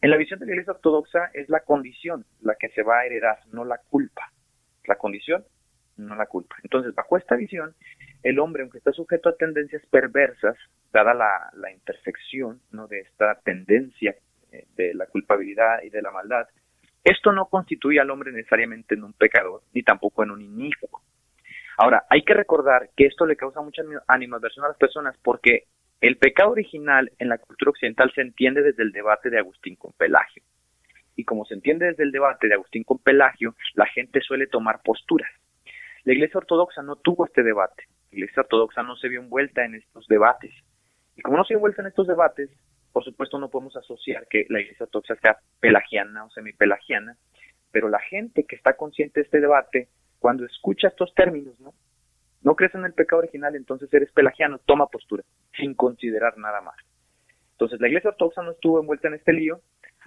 [0.00, 3.04] En la visión de la Iglesia Ortodoxa es la condición la que se va a
[3.04, 4.32] heredar, no la culpa.
[4.86, 5.44] La condición
[5.98, 6.56] no la culpa.
[6.62, 7.74] Entonces, bajo esta visión,
[8.22, 10.56] el hombre, aunque está sujeto a tendencias perversas,
[10.92, 12.86] dada la, intersección ¿no?
[12.86, 14.14] de esta tendencia
[14.52, 16.46] eh, de la culpabilidad y de la maldad,
[17.02, 21.02] esto no constituye al hombre necesariamente en un pecador, ni tampoco en un inicuo.
[21.78, 25.64] Ahora, hay que recordar que esto le causa mucha animadversión a las personas porque
[26.02, 29.92] el pecado original en la cultura occidental se entiende desde el debate de Agustín con
[29.92, 30.42] Pelagio.
[31.16, 34.82] Y como se entiende desde el debate de Agustín con Pelagio, la gente suele tomar
[34.82, 35.30] posturas.
[36.04, 37.84] La Iglesia Ortodoxa no tuvo este debate.
[38.10, 40.52] Iglesia Ortodoxa no se vio envuelta en estos debates.
[41.16, 42.50] Y como no se vio envuelta en estos debates,
[42.92, 47.16] por supuesto no podemos asociar que la Iglesia Ortodoxa sea pelagiana o semipelagiana,
[47.70, 51.72] pero la gente que está consciente de este debate, cuando escucha estos términos, ¿no?
[52.42, 55.22] No crees en el pecado original, entonces eres pelagiano, toma postura,
[55.56, 56.76] sin considerar nada más.
[57.52, 59.60] Entonces la Iglesia Ortodoxa no estuvo envuelta en este lío,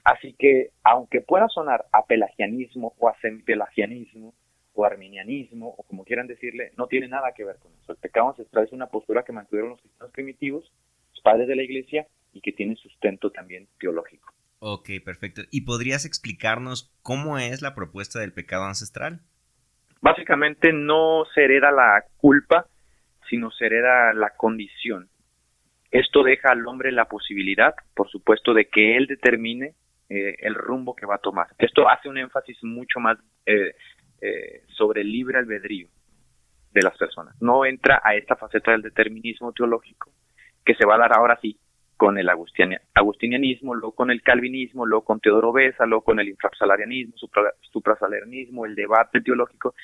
[0.03, 4.33] así que aunque pueda sonar a pelagianismo o a semipelagianismo,
[4.73, 7.91] o arminianismo, o como quieran decirle, no tiene nada que ver con eso.
[7.91, 10.71] El pecado ancestral es una postura que mantuvieron los cristianos primitivos,
[11.11, 14.33] los padres de la iglesia, y que tiene sustento también teológico.
[14.59, 15.41] Ok, perfecto.
[15.51, 19.21] ¿Y podrías explicarnos cómo es la propuesta del pecado ancestral?
[20.01, 22.67] Básicamente no se hereda la culpa,
[23.29, 25.09] sino se hereda la condición.
[25.91, 29.75] Esto deja al hombre la posibilidad, por supuesto, de que él determine
[30.09, 31.47] eh, el rumbo que va a tomar.
[31.57, 33.75] Esto hace un énfasis mucho más eh,
[34.25, 35.89] eh, sobre el libre albedrío
[36.71, 37.35] de las personas.
[37.41, 40.11] No entra a esta faceta del determinismo teológico
[40.63, 41.59] que se va a dar ahora sí
[41.97, 47.15] con el agustinianismo, luego con el calvinismo, luego con Teodoro Besa, luego con el infrasalarianismo,
[47.69, 49.75] suprasalarianismo, el debate teológico,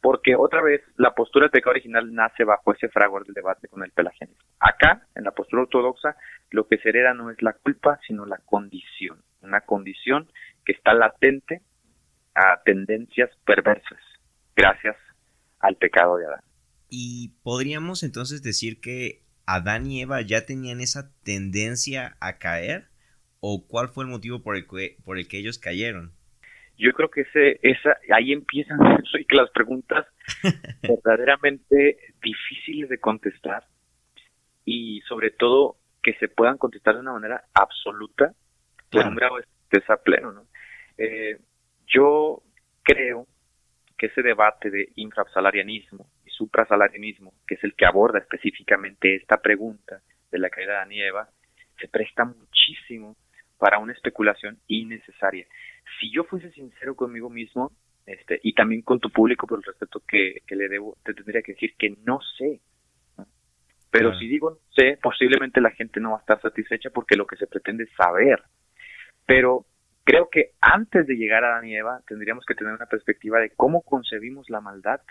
[0.00, 3.82] porque otra vez la postura del pecado original nace bajo ese fragor del debate con
[3.82, 4.44] el pelagianismo.
[4.60, 6.14] Acá, en la postura ortodoxa,
[6.50, 10.30] lo que se hereda no es la culpa, sino la condición, una condición
[10.64, 11.62] que está latente
[12.38, 13.98] a tendencias perversas
[14.54, 14.96] gracias
[15.60, 16.40] al pecado de Adán.
[16.88, 22.88] Y podríamos entonces decir que Adán y Eva ya tenían esa tendencia a caer
[23.40, 26.12] o cuál fue el motivo por el que, por el que ellos cayeron?
[26.76, 28.78] Yo creo que ese, esa, ahí empiezan
[29.30, 30.06] las preguntas
[30.82, 33.64] verdaderamente difíciles de contestar
[34.64, 38.32] y sobre todo que se puedan contestar de una manera absoluta
[38.90, 40.32] por un grado de pleno.
[40.32, 40.46] ¿no?
[40.96, 41.38] Eh,
[41.88, 42.42] yo
[42.82, 43.26] creo
[43.96, 50.00] que ese debate de infrasalarianismo y suprasalarianismo, que es el que aborda específicamente esta pregunta
[50.30, 51.28] de la caída de Eva,
[51.80, 53.16] se presta muchísimo
[53.58, 55.46] para una especulación innecesaria.
[55.98, 57.72] Si yo fuese sincero conmigo mismo,
[58.06, 61.52] este, y también con tu público por el respeto que, le debo, te tendría que
[61.52, 62.60] decir que no sé.
[63.90, 67.26] Pero si digo no sé, posiblemente la gente no va a estar satisfecha porque lo
[67.26, 68.42] que se pretende es saber.
[69.26, 69.66] Pero
[70.08, 73.50] Creo que antes de llegar a Adán y Eva tendríamos que tener una perspectiva de
[73.50, 75.02] cómo concebimos la maldad,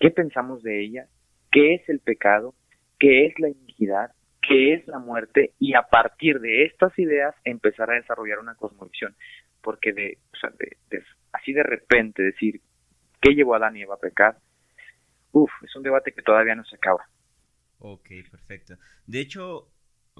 [0.00, 1.06] qué pensamos de ella,
[1.52, 2.56] qué es el pecado,
[2.98, 4.10] qué es la iniquidad,
[4.42, 9.14] qué es la muerte y a partir de estas ideas empezar a desarrollar una cosmovisión.
[9.62, 12.60] Porque de, o sea, de, así de repente decir
[13.20, 14.38] qué llevó a Adán y Eva a pecar,
[15.30, 17.06] uff, es un debate que todavía no se acaba.
[17.78, 18.74] Ok, perfecto.
[19.06, 19.68] De hecho,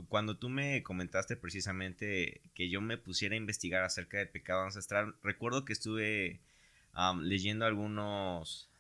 [0.09, 5.15] cuando tú me comentaste precisamente que yo me pusiera a investigar acerca del pecado ancestral,
[5.23, 6.41] recuerdo que estuve
[7.23, 8.71] leyendo algunos,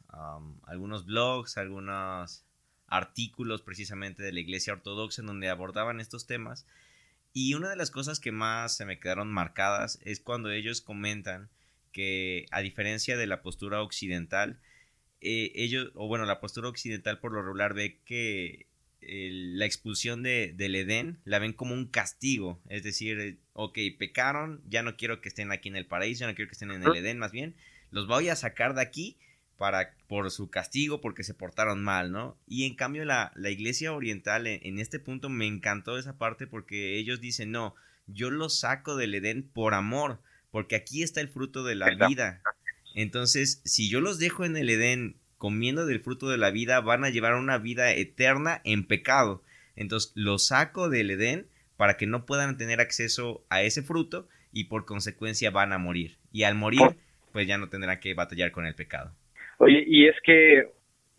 [0.65, 2.45] algunos blogs, algunos
[2.87, 6.67] artículos precisamente de la Iglesia Ortodoxa en donde abordaban estos temas.
[7.33, 11.49] Y una de las cosas que más se me quedaron marcadas es cuando ellos comentan
[11.93, 14.59] que a diferencia de la postura occidental,
[15.21, 18.67] eh, ellos, o bueno, la postura occidental por lo regular ve que
[19.03, 22.61] la expulsión de, del Edén la ven como un castigo.
[22.69, 26.27] Es decir, eh, ok, pecaron, ya no quiero que estén aquí en el paraíso, ya
[26.27, 27.55] no quiero que estén en el Edén, más bien,
[27.91, 29.19] los voy a sacar de aquí
[29.57, 32.39] para, por su castigo, porque se portaron mal, ¿no?
[32.47, 36.99] Y en cambio la, la iglesia oriental en, este punto me encantó esa parte porque
[36.99, 37.75] ellos dicen, no,
[38.07, 42.43] yo los saco del Edén por amor, porque aquí está el fruto de la vida.
[42.95, 47.03] Entonces, si yo los dejo en el Edén comiendo del fruto de la vida van
[47.03, 49.43] a llevar una vida eterna en pecado.
[49.75, 51.47] Entonces los saco del Edén
[51.79, 56.19] para que no puedan tener acceso a ese fruto y por consecuencia van a morir.
[56.31, 56.83] Y al morir,
[57.33, 59.13] pues ya no tendrán que batallar con el pecado.
[59.57, 60.69] Oye, y es que,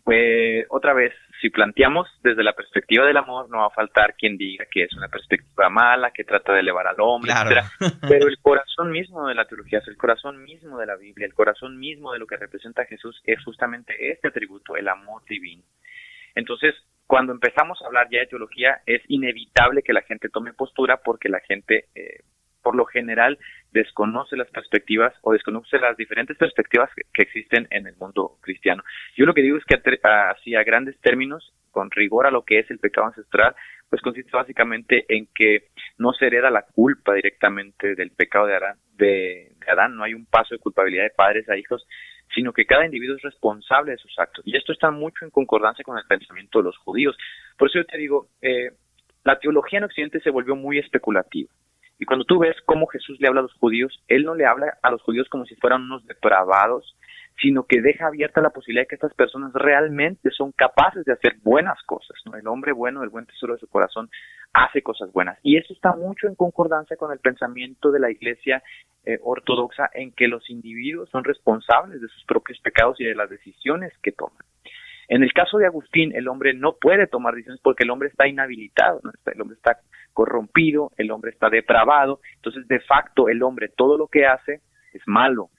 [0.04, 4.38] pues, otra vez, si planteamos desde la perspectiva del amor, no va a faltar quien
[4.38, 7.32] diga que es una perspectiva mala, que trata de elevar al hombre,
[8.08, 11.34] Pero el corazón mismo de la teología, es el corazón mismo de la Biblia, el
[11.34, 15.64] corazón mismo de lo que representa Jesús es justamente este atributo, el amor divino.
[16.36, 16.76] Entonces,
[17.08, 21.28] cuando empezamos a hablar ya de teología, es inevitable que la gente tome postura porque
[21.28, 22.22] la gente, eh,
[22.62, 23.36] por lo general,
[23.72, 28.82] desconoce las perspectivas o desconoce las diferentes perspectivas que, existen en el mundo cristiano.
[29.16, 32.58] Yo lo que digo es que así a grandes términos, con rigor a lo que
[32.58, 33.54] es el pecado ancestral,
[33.88, 38.76] pues consiste básicamente en que no se hereda la culpa directamente del pecado de Adán,
[38.94, 41.86] de, Adán, no hay un paso de culpabilidad de padres a hijos,
[42.34, 44.46] sino que cada individuo es responsable de sus actos.
[44.46, 47.16] Y esto está mucho en concordancia con el pensamiento de los judíos.
[47.58, 48.72] Por eso yo te digo, eh,
[49.24, 51.50] la teología en Occidente se volvió muy especulativa.
[52.02, 54.76] Y cuando tú ves cómo Jesús le habla a los judíos, Él no le habla
[54.82, 56.96] a los judíos como si fueran unos depravados,
[57.40, 61.36] sino que deja abierta la posibilidad de que estas personas realmente son capaces de hacer
[61.44, 62.16] buenas cosas.
[62.24, 62.36] ¿no?
[62.36, 64.10] El hombre bueno, el buen tesoro de su corazón,
[64.52, 65.38] hace cosas buenas.
[65.44, 68.64] Y eso está mucho en concordancia con el pensamiento de la Iglesia
[69.04, 73.30] eh, ortodoxa en que los individuos son responsables de sus propios pecados y de las
[73.30, 74.42] decisiones que toman.
[75.06, 78.26] En el caso de Agustín, el hombre no puede tomar decisiones porque el hombre está
[78.26, 79.78] inhabilitado, el hombre está
[80.12, 84.60] corrompido, el hombre está depravado, entonces de facto el hombre todo lo que hace
[84.92, 85.50] es malo,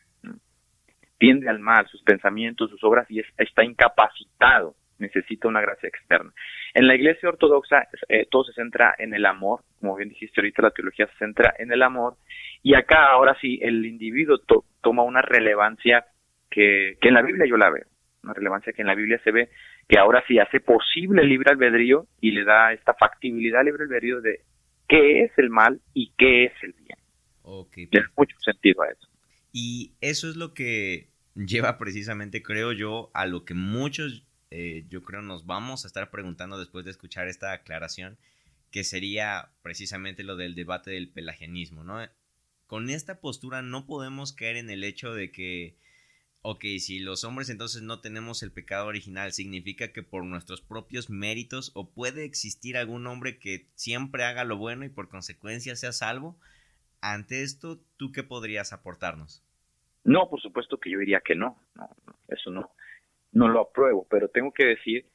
[1.17, 6.31] tiende al mal, sus pensamientos, sus obras y está incapacitado, necesita una gracia externa.
[6.73, 10.61] En la iglesia ortodoxa eh, todo se centra en el amor, como bien dijiste ahorita,
[10.61, 12.15] la teología se centra en el amor
[12.61, 14.39] y acá ahora sí el individuo
[14.81, 16.05] toma una relevancia
[16.49, 17.85] que, que en la Biblia yo la veo
[18.23, 19.49] una relevancia que en la Biblia se ve
[19.87, 23.83] que ahora sí hace posible el libre albedrío y le da esta factibilidad al libre
[23.83, 24.41] albedrío de
[24.87, 26.97] qué es el mal y qué es el bien.
[27.41, 29.07] Okay, Tiene mucho sentido a eso.
[29.51, 35.03] Y eso es lo que lleva precisamente, creo yo, a lo que muchos, eh, yo
[35.03, 38.17] creo, nos vamos a estar preguntando después de escuchar esta aclaración,
[38.71, 41.99] que sería precisamente lo del debate del pelagianismo, ¿no?
[42.65, 45.75] Con esta postura no podemos caer en el hecho de que
[46.43, 51.09] ok, si los hombres entonces no tenemos el pecado original, ¿significa que por nuestros propios
[51.09, 55.93] méritos o puede existir algún hombre que siempre haga lo bueno y por consecuencia sea
[55.93, 56.37] salvo?
[57.01, 59.41] Ante esto, ¿tú qué podrías aportarnos?
[60.03, 61.89] No, por supuesto que yo diría que no, no,
[62.27, 62.71] eso no,
[63.31, 65.05] no lo apruebo, pero tengo que decir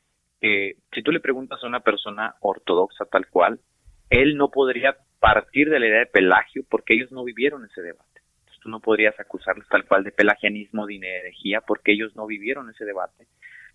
[0.40, 3.60] que si tú le preguntas a una persona ortodoxa tal cual,
[4.08, 8.17] él no podría partir de la idea de Pelagio porque ellos no vivieron ese debate
[8.60, 12.84] tú no podrías acusarlos tal cual de pelagianismo, de herejía, porque ellos no vivieron ese
[12.84, 13.26] debate,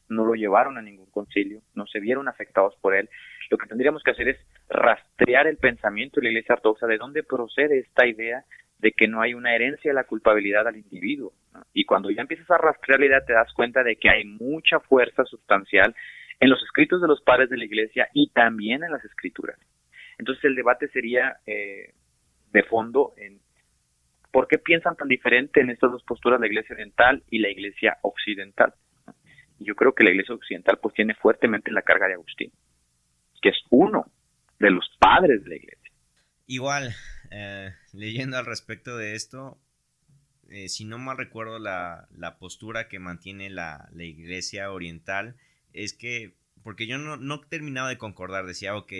[0.09, 3.09] no lo llevaron a ningún concilio, no se vieron afectados por él.
[3.49, 4.37] Lo que tendríamos que hacer es
[4.69, 8.43] rastrear el pensamiento de la Iglesia Ortodoxa, de dónde procede esta idea
[8.79, 11.31] de que no hay una herencia de la culpabilidad al individuo.
[11.73, 14.79] Y cuando ya empiezas a rastrear la idea, te das cuenta de que hay mucha
[14.81, 15.95] fuerza sustancial
[16.39, 19.57] en los escritos de los padres de la Iglesia y también en las escrituras.
[20.17, 21.93] Entonces el debate sería eh,
[22.51, 23.39] de fondo en
[24.33, 27.99] ¿Por qué piensan tan diferente en estas dos posturas la iglesia oriental y la iglesia
[28.01, 28.73] occidental?
[29.59, 32.51] Yo creo que la iglesia occidental pues tiene fuertemente la carga de Agustín,
[33.43, 34.11] que es uno
[34.57, 35.91] de los padres de la iglesia.
[36.47, 36.95] Igual,
[37.29, 39.61] eh, leyendo al respecto de esto,
[40.49, 42.07] eh, si no mal recuerdo la,
[42.39, 45.35] postura que mantiene la, iglesia oriental
[45.73, 48.93] es que, porque yo no, no terminaba de concordar, decía, ok,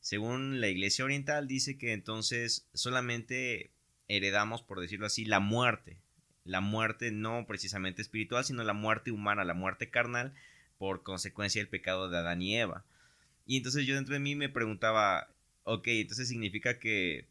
[0.00, 3.70] según la iglesia oriental dice que entonces solamente
[4.08, 5.98] heredamos, por decirlo así, la muerte.
[6.44, 10.34] La muerte no precisamente espiritual, sino la muerte humana, la muerte carnal,
[10.78, 12.84] por consecuencia del pecado de Adán y Eva.
[13.46, 15.28] Y entonces yo dentro de mí me preguntaba,
[15.64, 17.26] ok, entonces significa que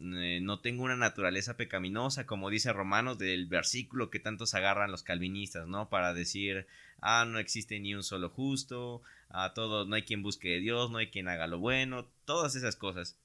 [0.00, 5.02] eh, no tengo una naturaleza pecaminosa, como dice Romanos del versículo que tantos agarran los
[5.02, 5.88] calvinistas, ¿no?
[5.88, 6.66] Para decir,
[7.00, 10.90] ah, no existe ni un solo justo, a todos, no hay quien busque de Dios,
[10.90, 13.16] no hay quien haga lo bueno, todas esas cosas.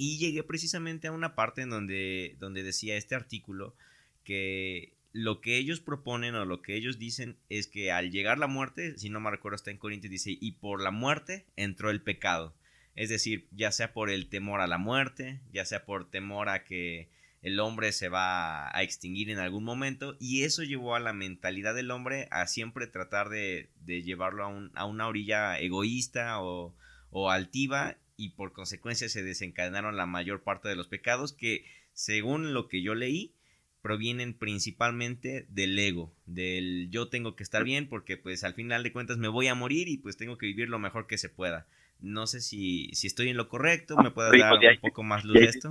[0.00, 3.74] Y llegué precisamente a una parte en donde, donde decía este artículo
[4.22, 8.46] que lo que ellos proponen o lo que ellos dicen es que al llegar la
[8.46, 12.00] muerte, si no me recuerdo está en Corintios, dice, y por la muerte entró el
[12.00, 12.54] pecado.
[12.94, 16.62] Es decir, ya sea por el temor a la muerte, ya sea por temor a
[16.62, 17.08] que
[17.42, 21.74] el hombre se va a extinguir en algún momento, y eso llevó a la mentalidad
[21.74, 26.76] del hombre a siempre tratar de, llevarlo a, a, una orilla egoísta o,
[27.10, 32.52] o altiva y por consecuencia se desencadenaron la mayor parte de los pecados que, según
[32.52, 33.32] lo que yo leí,
[33.80, 38.92] provienen principalmente del ego, del yo tengo que estar bien porque pues al final de
[38.92, 41.66] cuentas me voy a morir y pues tengo que vivir lo mejor que se pueda.
[42.00, 45.24] No sé si, si estoy en lo correcto, me puedes dar pues un poco más
[45.24, 45.68] luz de esto.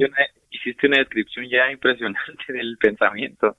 [0.49, 3.57] hiciste una descripción ya impresionante del pensamiento.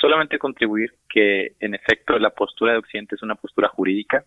[0.00, 4.24] Solamente contribuir que en efecto la postura de Occidente es una postura jurídica,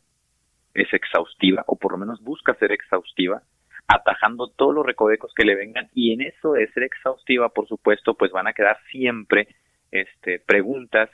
[0.76, 3.42] es exhaustiva, o por lo menos busca ser exhaustiva,
[3.88, 8.16] atajando todos los recovecos que le vengan y en eso de ser exhaustiva, por supuesto,
[8.16, 9.48] pues van a quedar siempre
[9.92, 11.10] este, preguntas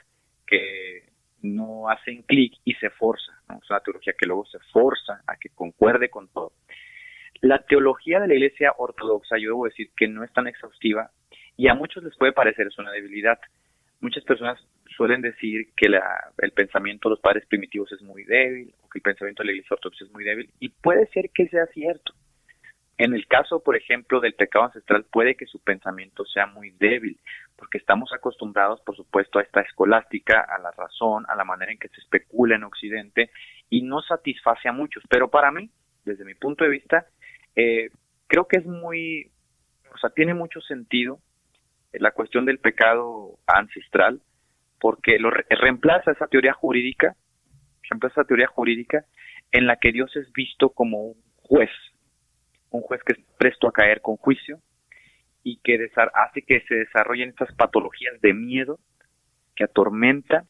[0.46, 1.04] que
[1.42, 3.32] no hacen clic y se forza,
[3.62, 6.52] es una teología que luego se forza a que concuerde con todo.
[7.40, 11.10] La teología de la Iglesia Ortodoxa, yo debo decir que no es tan exhaustiva
[11.56, 13.38] Y a muchos les puede parecer es una debilidad.
[14.00, 14.58] Muchas personas
[14.96, 16.02] suelen decir que la,
[16.38, 19.52] el pensamiento de los padres primitivos es muy débil o que el pensamiento de la
[19.52, 22.14] iglesia ortodoxa es muy débil y puede ser que sea cierto.
[22.96, 27.18] En el caso, por ejemplo, del pecado ancestral, puede que su pensamiento sea muy débil,
[27.56, 31.78] porque estamos acostumbrados, por supuesto, a esta escolástica, a la razón, a la manera en
[31.78, 33.30] que se especula en Occidente,
[33.68, 35.02] y no satisface a muchos.
[35.08, 35.70] Pero para mí,
[36.04, 37.06] desde mi punto de vista,
[37.56, 37.90] eh,
[38.28, 39.30] creo que es muy,
[39.92, 41.18] o sea, tiene mucho sentido
[41.92, 44.20] la cuestión del pecado ancestral,
[44.80, 47.16] porque lo reemplaza esa teoría jurídica,
[47.88, 49.04] reemplaza esa teoría jurídica
[49.52, 51.70] en la que Dios es visto como un juez,
[52.74, 54.58] un juez que es presto a caer con juicio
[55.42, 58.78] y que hace que se desarrollen estas patologías de miedo
[59.54, 60.44] que atormenta,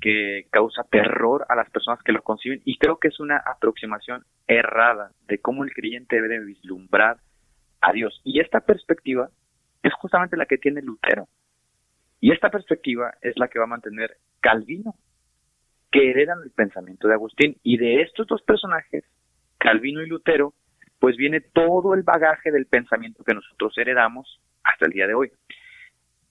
[0.00, 4.24] que causa terror a las personas que lo conciben y creo que es una aproximación
[4.46, 7.18] errada de cómo el creyente debe vislumbrar
[7.80, 8.20] a Dios.
[8.24, 9.30] Y esta perspectiva
[9.82, 11.28] es justamente la que tiene Lutero.
[12.20, 14.96] Y esta perspectiva es la que va a mantener Calvino,
[15.90, 17.56] que heredan el pensamiento de Agustín.
[17.62, 19.04] Y de estos dos personajes,
[19.58, 20.54] Calvino y Lutero,
[20.98, 25.30] pues viene todo el bagaje del pensamiento que nosotros heredamos hasta el día de hoy.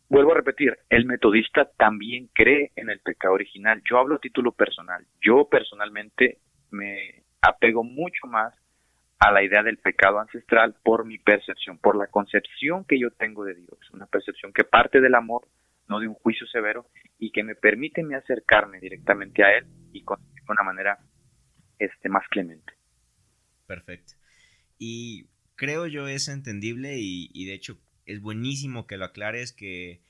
[0.09, 3.81] Vuelvo a repetir, el metodista también cree en el pecado original.
[3.89, 5.05] Yo hablo a título personal.
[5.21, 6.39] Yo personalmente
[6.71, 8.53] me apego mucho más
[9.19, 13.43] a la idea del pecado ancestral por mi percepción, por la concepción que yo tengo
[13.43, 15.47] de Dios, una percepción que parte del amor,
[15.87, 16.85] no de un juicio severo,
[17.17, 20.99] y que me permite me acercarme directamente a Él y con una manera
[21.79, 22.73] este, más clemente.
[23.65, 24.13] Perfecto.
[24.79, 30.01] Y creo yo es entendible y, de hecho es buenísimo que lo aclares que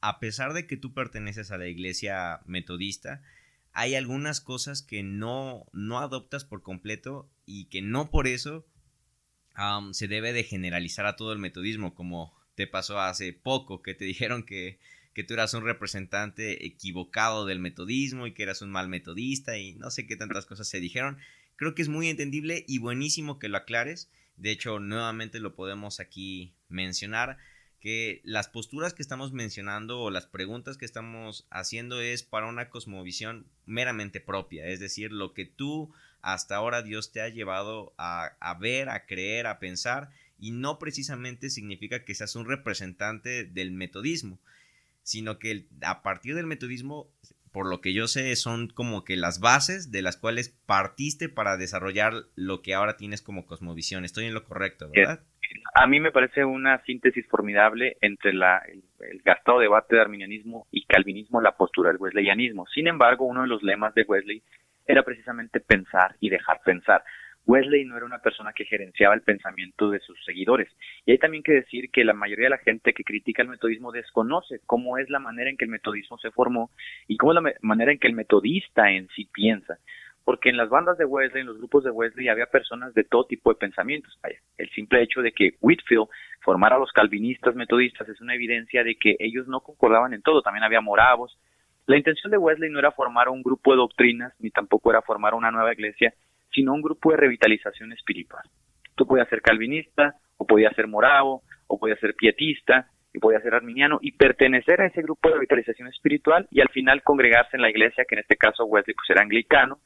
[0.00, 3.22] a pesar de que tú perteneces a la iglesia metodista,
[3.72, 8.66] hay algunas cosas que no, no adoptas por completo y que no por eso
[9.92, 14.04] se debe de generalizar a todo el metodismo, como te pasó hace poco, que te
[14.04, 14.78] dijeron que,
[15.14, 19.74] que tú eras un representante equivocado del metodismo y que eras un mal metodista y
[19.74, 21.18] no sé qué tantas cosas se dijeron.
[21.58, 24.08] Creo que es muy entendible y buenísimo que lo aclares.
[24.36, 27.36] De hecho, nuevamente lo podemos aquí mencionar
[27.80, 32.70] que las posturas que estamos mencionando o las preguntas que estamos haciendo es para una
[32.70, 38.56] cosmovisión meramente propia, es decir, lo que tú hasta ahora Dios te ha llevado a,
[38.60, 44.38] ver, a creer, a pensar, y no precisamente significa que seas un representante del metodismo,
[45.02, 47.08] sino que a partir del metodismo,
[47.52, 51.56] por lo que yo sé, son como que las bases de las cuales partiste para
[51.56, 54.04] desarrollar lo que ahora tienes como cosmovisión.
[54.04, 55.20] Estoy en lo correcto, ¿verdad?
[55.74, 60.84] a mí me parece una síntesis formidable entre la, el, gastado debate de arminianismo y
[60.84, 62.66] calvinismo, la postura del wesleyanismo.
[62.66, 64.42] Sin embargo, uno de los lemas de Wesley
[64.86, 67.04] era precisamente pensar y dejar pensar.
[67.48, 70.68] Wesley no era una persona que gerenciaba el pensamiento de sus seguidores.
[71.06, 73.90] Y hay también que decir que la mayoría de la gente que critica el metodismo
[73.90, 76.70] desconoce cómo es la manera en que el metodismo se formó
[77.06, 79.78] y cómo es la manera en que el metodista en sí piensa
[80.28, 83.24] porque en las bandas de Wesley, en los grupos de Wesley, había personas de todo
[83.24, 84.18] tipo de pensamientos.
[84.58, 86.06] El simple hecho de que Whitfield
[86.42, 90.42] formara a los calvinistas metodistas es una evidencia de que ellos no concordaban en todo,
[90.42, 91.38] también había moravos.
[91.86, 95.32] La intención de Wesley no era formar un grupo de doctrinas, ni tampoco era formar
[95.32, 96.12] una nueva iglesia,
[96.52, 98.44] sino un grupo de revitalización espiritual.
[98.94, 103.54] Tú podías ser calvinista, o podías ser moravo, o podías ser pietista, y podías ser
[103.54, 107.70] arminiano, y pertenecer a ese grupo de revitalización espiritual, y al final congregarse en la
[107.70, 109.78] iglesia, que en este caso Wesley pues era anglicano,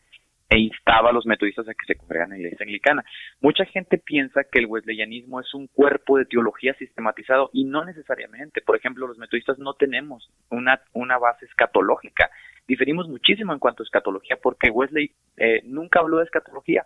[0.53, 3.05] e instaba a los metodistas a que se congregaran en la iglesia anglicana.
[3.41, 8.61] Mucha gente piensa que el wesleyanismo es un cuerpo de teología sistematizado y no necesariamente.
[8.61, 12.31] Por ejemplo, los metodistas no tenemos una, una base escatológica.
[12.69, 16.85] Diferimos muchísimo en cuanto a escatología porque Wesley eh, nunca habló de escatología.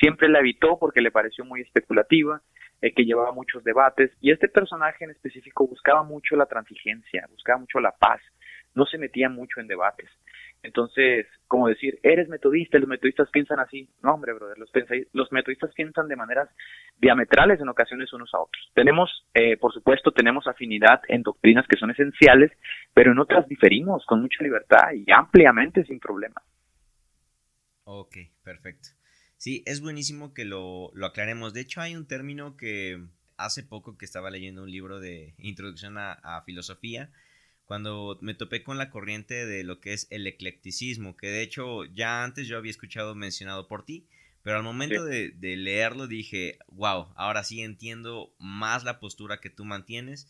[0.00, 2.40] Siempre la evitó porque le pareció muy especulativa,
[2.80, 7.58] eh, que llevaba muchos debates y este personaje en específico buscaba mucho la transigencia, buscaba
[7.58, 8.22] mucho la paz,
[8.74, 10.08] no se metía mucho en debates.
[10.62, 13.88] Entonces, como decir, eres metodista, los metodistas piensan así.
[14.00, 14.70] No, hombre, brother, los,
[15.12, 16.48] los metodistas piensan de maneras
[16.98, 18.70] diametrales en ocasiones unos a otros.
[18.72, 22.52] Tenemos, eh, por supuesto, tenemos afinidad en doctrinas que son esenciales,
[22.94, 26.40] pero en otras diferimos con mucha libertad y ampliamente sin problema.
[27.84, 28.90] Ok, perfecto.
[29.36, 31.52] Sí, es buenísimo que lo, lo aclaremos.
[31.52, 33.02] De hecho, hay un término que
[33.36, 37.10] hace poco que estaba leyendo un libro de introducción a filosofía
[37.72, 41.86] cuando me topé con la corriente de lo que es el eclecticismo, que de hecho
[41.86, 44.04] ya antes yo había escuchado mencionado por ti,
[44.42, 49.64] pero al momento de, leerlo dije, wow, ahora sí entiendo más la postura que tú
[49.64, 50.28] mantienes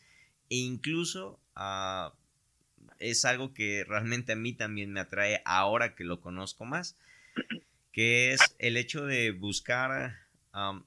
[0.51, 2.15] e incluso ah,
[3.01, 6.97] es algo que realmente a mí también me atrae ahora que lo conozco más,
[7.91, 10.15] que es el hecho de buscar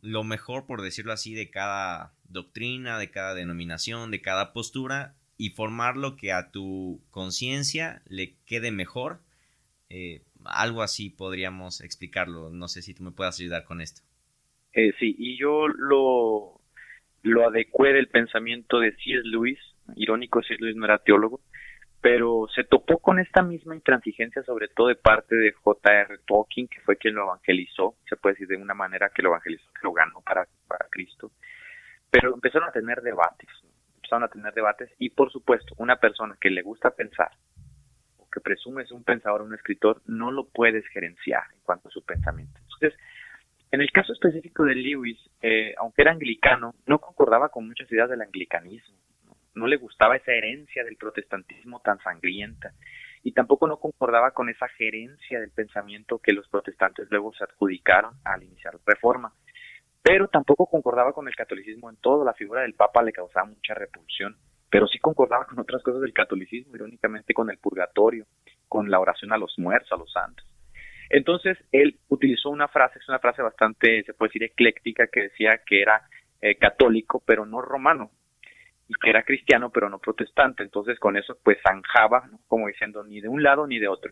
[0.02, 5.50] lo mejor, por decirlo así, de cada doctrina, de cada denominación, de cada postura y
[5.50, 9.20] formar lo que a tu conciencia le quede mejor.
[9.90, 12.50] Eh, algo así podríamos explicarlo.
[12.50, 14.02] No sé si tú me puedas ayudar con esto.
[14.74, 16.60] Eh, sí, y yo lo,
[17.24, 19.22] lo adecué del pensamiento de C.S.
[19.24, 19.60] Lewis.
[19.96, 20.62] Irónico, C.S.
[20.62, 21.42] Lewis no era teólogo,
[22.02, 26.20] pero se topó con esta misma intransigencia, sobre todo de parte de J.R.
[26.26, 29.66] Tolkien, que fue quien lo evangelizó, se puede decir de una manera que lo evangelizó,
[29.74, 31.32] que lo ganó para, para Cristo.
[32.10, 33.50] Pero empezaron a tener debates,
[34.12, 37.32] a tener debates, y por supuesto, una persona que le gusta pensar,
[38.18, 41.90] o que presume es un pensador o un escritor, no lo puedes gerenciar en cuanto
[41.90, 42.60] a su pensamiento.
[42.62, 43.00] Entonces,
[43.72, 48.10] en el caso específico de Lewis, eh, aunque era anglicano, no concordaba con muchas ideas
[48.10, 48.96] del anglicanismo
[49.56, 52.74] no le gustaba esa herencia del protestantismo tan sangrienta
[53.24, 58.14] y tampoco no concordaba con esa gerencia del pensamiento que los protestantes luego se adjudicaron
[58.24, 59.34] al iniciar la reforma.
[60.08, 63.74] Pero tampoco concordaba con el catolicismo en todo, la figura del Papa le causaba mucha
[63.74, 64.38] repulsión,
[64.70, 68.28] pero sí concordaba con otras cosas del catolicismo, irónicamente con el purgatorio,
[68.68, 70.46] con la oración a los muertos, a los santos.
[71.10, 75.62] Entonces, él utilizó una frase, es una frase bastante, se puede decir, ecléctica, que decía
[75.66, 76.04] que era
[76.40, 78.12] eh, católico, pero no romano,
[78.88, 83.22] y que era cristiano pero no protestante, entonces con eso pues zanjaba, como diciendo ni
[83.22, 84.12] de un lado ni de otro.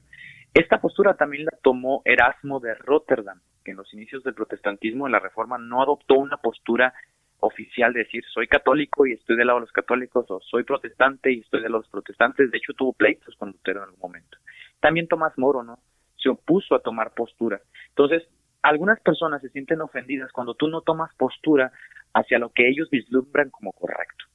[0.54, 5.12] Esta postura también la tomó Erasmo de Rotterdam, que en los inicios del protestantismo, en
[5.12, 6.94] la Reforma, no adoptó una postura
[7.40, 11.32] oficial de decir soy católico y estoy del lado de los católicos o soy protestante
[11.32, 14.38] y estoy de los protestantes, de hecho tuvo pleitos con Lutero en algún momento.
[14.80, 15.80] También Tomás Moro, ¿no?
[16.18, 17.60] Se opuso a tomar postura.
[17.90, 18.24] Entonces,
[18.62, 21.72] algunas personas se sienten ofendidas cuando tú no tomas postura
[22.14, 24.26] hacia lo que ellos vislumbran como correcto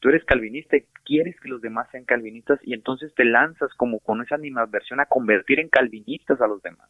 [0.00, 4.00] tú eres calvinista y quieres que los demás sean calvinistas y entonces te lanzas como
[4.00, 6.88] con esa animadversión a convertir en calvinistas a los demás.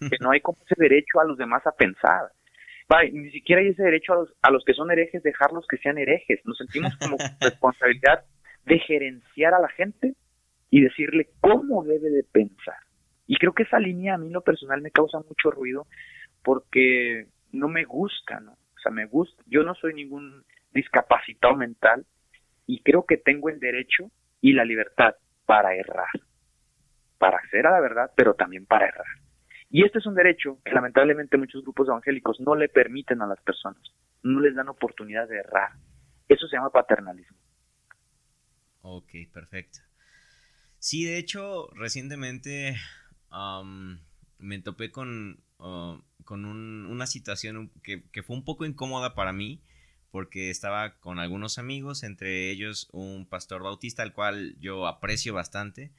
[0.00, 2.30] que no hay como ese derecho a los demás a pensar.
[3.12, 5.98] ni siquiera hay ese derecho a los, a los que son herejes dejarlos que sean
[5.98, 6.40] herejes.
[6.44, 8.24] Nos sentimos como responsabilidad
[8.64, 10.14] de gerenciar a la gente
[10.70, 12.76] y decirle cómo debe de pensar.
[13.26, 15.86] Y creo que esa línea a mí lo personal me causa mucho ruido
[16.42, 18.52] porque no me gusta, ¿no?
[18.52, 22.06] O sea, me gusta, yo no soy ningún discapacitado mental
[22.66, 24.10] y creo que tengo el derecho
[24.40, 25.14] y la libertad
[25.46, 26.08] para errar,
[27.18, 29.06] para hacer a la verdad, pero también para errar.
[29.70, 33.40] Y este es un derecho que lamentablemente muchos grupos evangélicos no le permiten a las
[33.40, 33.82] personas,
[34.22, 35.72] no les dan oportunidad de errar.
[36.28, 37.36] Eso se llama paternalismo.
[38.82, 39.80] Ok, perfecto.
[40.78, 42.74] Sí, de hecho, recientemente
[44.38, 49.62] me topé con, uh, con una situación que, fue un poco incómoda para mí
[50.10, 55.92] porque estaba con algunos amigos, entre ellos un pastor bautista al cual yo aprecio bastante.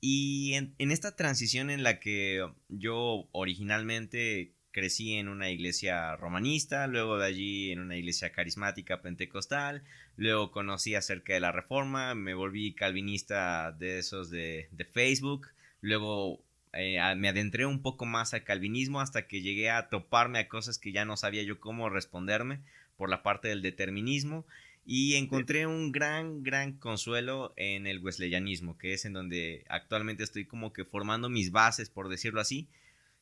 [0.00, 7.18] Y en, esta transición en la que yo originalmente crecí en una iglesia romanista, luego
[7.18, 9.82] de allí en una iglesia carismática pentecostal,
[10.16, 15.48] luego conocí acerca de la reforma, me volví calvinista de esos de, Facebook,
[15.80, 20.48] luego eh, me adentré un poco más al calvinismo hasta que llegué a toparme a
[20.48, 22.60] cosas que ya no sabía yo cómo responderme
[22.96, 24.46] por la parte del determinismo
[24.84, 30.46] y encontré un gran, gran consuelo en el wesleyanismo, que es en donde actualmente estoy
[30.46, 32.68] como que formando mis bases, por decirlo así,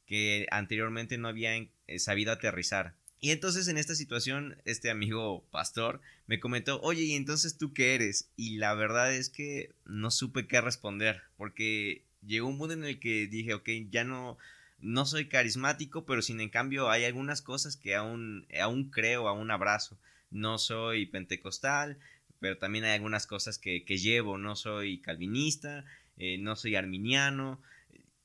[0.07, 2.95] que anteriormente no había eh, sabido aterrizar.
[3.18, 7.95] Y entonces en esta situación, este amigo pastor me comentó, oye, ¿y entonces tú qué
[7.95, 8.29] eres?
[8.37, 13.01] Y la verdad es que no supe qué responder, porque llegó un punto en el
[13.01, 14.37] que dije, ok, ya no,
[14.85, 19.51] no soy carismático, pero sin en cambio hay algunas cosas que aún, aún creo, aún
[19.51, 19.99] abrazo.
[20.30, 21.99] No soy pentecostal,
[22.39, 24.37] pero también hay algunas cosas que, llevo.
[24.37, 25.87] No soy calvinista,
[26.18, 27.62] eh, no soy arminiano.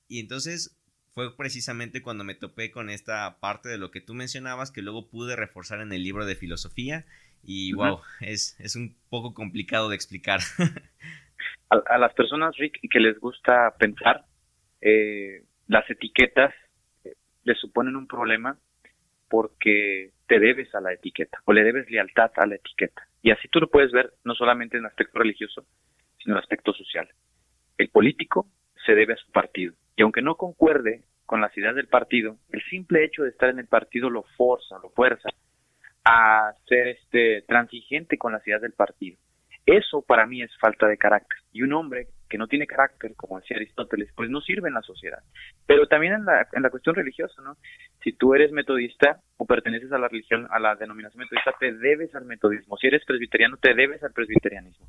[0.09, 0.77] Y entonces
[1.13, 5.07] fue precisamente cuando me topé con esta parte de lo que tú mencionabas que luego
[5.09, 7.05] pude reforzar en el libro de filosofía.
[7.41, 10.41] Y wow, es, es un poco complicado de explicar.
[11.69, 14.25] a, a, las personas, Rick, que les gusta pensar,
[14.81, 16.53] eh, las etiquetas
[17.05, 17.13] eh,
[17.43, 18.57] le suponen un problema
[19.29, 23.07] porque te debes a la etiqueta o le debes lealtad a la etiqueta.
[23.21, 25.65] Y así tú lo puedes ver no solamente en el aspecto religioso,
[26.17, 27.07] sino en el aspecto social.
[27.77, 28.47] El político
[28.85, 29.73] se debe a su partido.
[29.95, 33.59] Y aunque no concuerde con las ideas del partido, el simple hecho de estar en
[33.59, 35.29] el partido lo forza, lo fuerza
[36.03, 39.19] a ser este transigente con las ideas del partido.
[39.67, 41.37] Eso para mí es falta de carácter.
[41.51, 44.81] Y un hombre que no tiene carácter, como decía Aristóteles, pues no sirve en la
[44.81, 45.19] sociedad.
[45.65, 47.57] Pero también en la, en la cuestión religiosa, ¿no?
[48.03, 52.13] Si tú eres metodista o perteneces a la religión, a la denominación metodista, te debes
[52.15, 52.77] al metodismo.
[52.77, 54.87] Si eres presbiteriano, te debes al presbiterianismo.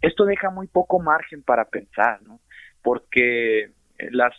[0.00, 2.40] Esto deja muy poco margen para pensar, ¿no?
[2.82, 4.32] Porque la,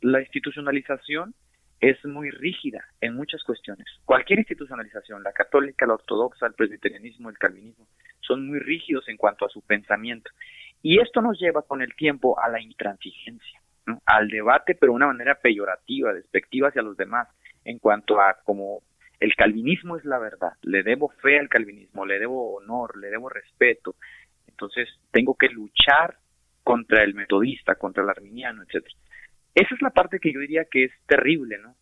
[0.00, 1.34] la institucionalización
[1.80, 3.86] es muy rígida en muchas cuestiones.
[4.04, 7.86] Cualquier institucionalización, la católica, la ortodoxa, el presbiterianismo, el calvinismo,
[8.20, 10.30] son muy rígidos en cuanto a su pensamiento.
[10.82, 13.60] Y esto nos lleva con el tiempo a la intransigencia,
[14.06, 17.28] al debate, pero de una manera peyorativa, despectiva hacia los demás,
[17.64, 18.82] en cuanto a como
[19.18, 23.28] el calvinismo es la verdad, le debo fe al calvinismo, le debo honor, le debo
[23.28, 23.94] respeto,
[24.48, 26.16] entonces tengo que luchar
[26.64, 28.94] contra el metodista, contra el arminiano, etcétera.
[29.54, 31.74] Esa es la parte que yo diría que es terrible, ¿no?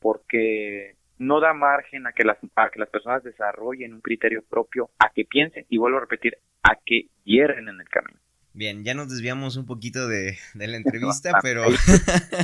[0.00, 4.88] Porque no da margen a que las, a que las personas desarrollen un criterio propio,
[4.98, 8.18] a que piensen, y vuelvo a repetir, a que hierren en el camino.
[8.52, 11.64] Bien, ya nos desviamos un poquito de, la entrevista, pero,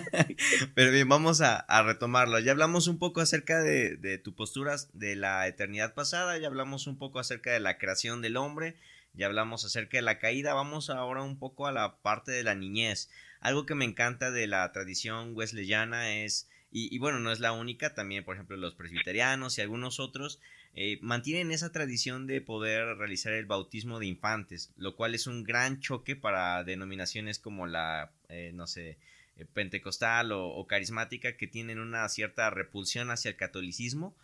[0.74, 2.38] pero bien, vamos a, retomarlo.
[2.38, 6.86] Ya hablamos un poco acerca de, de tu postura de la eternidad pasada, ya hablamos
[6.86, 8.76] un poco acerca de la creación del hombre,
[9.14, 12.54] ya hablamos acerca de la caída, vamos ahora un poco a la parte de la
[12.54, 13.10] niñez.
[13.40, 17.94] Algo que me encanta de la tradición wesleyana es, y, bueno, no es la única,
[17.94, 20.40] también por ejemplo los presbiterianos y algunos otros,
[20.74, 25.44] eh, mantienen esa tradición de poder realizar el bautismo de infantes, lo cual es un
[25.44, 28.98] gran choque para denominaciones como la, eh, no sé,
[29.36, 34.14] eh, pentecostal o, carismática que tienen una cierta repulsión hacia el catolicismo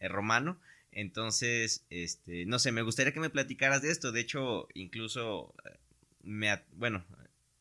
[0.00, 0.58] romano.
[0.90, 4.12] Entonces, este, no sé, me gustaría que me platicaras de esto.
[4.12, 5.54] De hecho, incluso
[6.22, 7.04] me, bueno,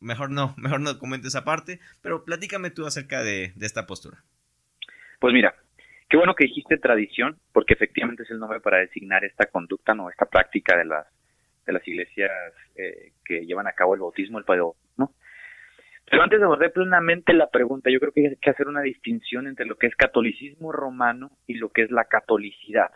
[0.02, 4.22] mejor no, mejor no comentes esa parte, pero platícame tú acerca de, esta postura.
[5.20, 5.56] Pues mira,
[6.12, 10.10] qué bueno que dijiste tradición, porque efectivamente es el nombre para designar esta conducta, no
[10.10, 11.08] esta práctica de las
[11.66, 12.32] de las iglesias
[12.76, 14.46] eh, que llevan a cabo el bautismo, el
[14.98, 15.14] ¿no?
[16.10, 19.48] Pero antes de abordar plenamente la pregunta, yo creo que hay que hacer una distinción
[19.48, 22.92] entre lo que es catolicismo romano y lo que es la catolicidad.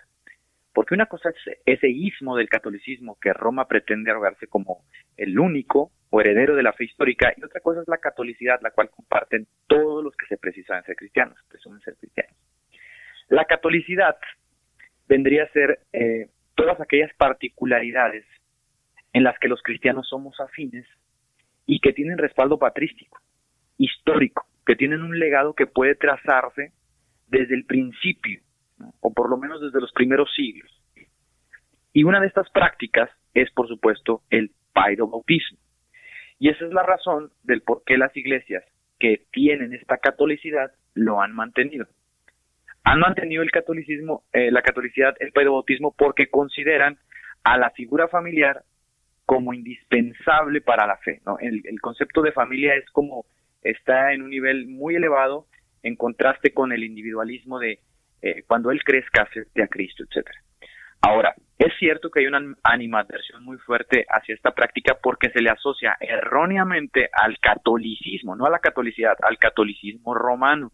[0.74, 4.84] Porque una cosa es ese ismo del catolicismo que Roma pretende arrogarse como
[5.16, 8.72] el único o heredero de la fe histórica, y otra cosa es la catolicidad, la
[8.72, 12.36] cual comparten todos los que se precisan ser cristianos, presumen ser cristianos.
[13.30, 14.18] La catolicidad
[15.08, 18.26] vendría a ser eh, todas aquellas particularidades
[19.14, 20.86] en las que los cristianos somos afines
[21.66, 23.20] y que tienen respaldo patrístico,
[23.78, 26.72] histórico, que tienen un legado que puede trazarse
[27.28, 28.42] desde el principio,
[29.00, 30.72] o por lo menos desde los primeros siglos.
[31.94, 35.58] Y una de estas prácticas es, por supuesto, el bautismo.
[36.40, 38.64] Y esa es la razón del por qué las iglesias
[39.00, 41.88] que tienen esta catolicidad lo han mantenido.
[42.86, 46.98] Han mantenido el catolicismo, eh, la catolicidad, el bautismo, porque consideran
[47.44, 48.64] a la figura familiar
[49.26, 51.20] como indispensable para la fe.
[51.42, 53.26] El, concepto de familia es como
[53.64, 55.48] está en un nivel muy elevado
[55.82, 57.80] en contraste con el individualismo de
[58.22, 60.40] eh, cuando él crezca a Cristo, etcétera.
[61.02, 65.50] Ahora, es cierto que hay una animadversión muy fuerte hacia esta práctica porque se le
[65.50, 70.72] asocia erróneamente al catolicismo, no a la catolicidad, al catolicismo romano.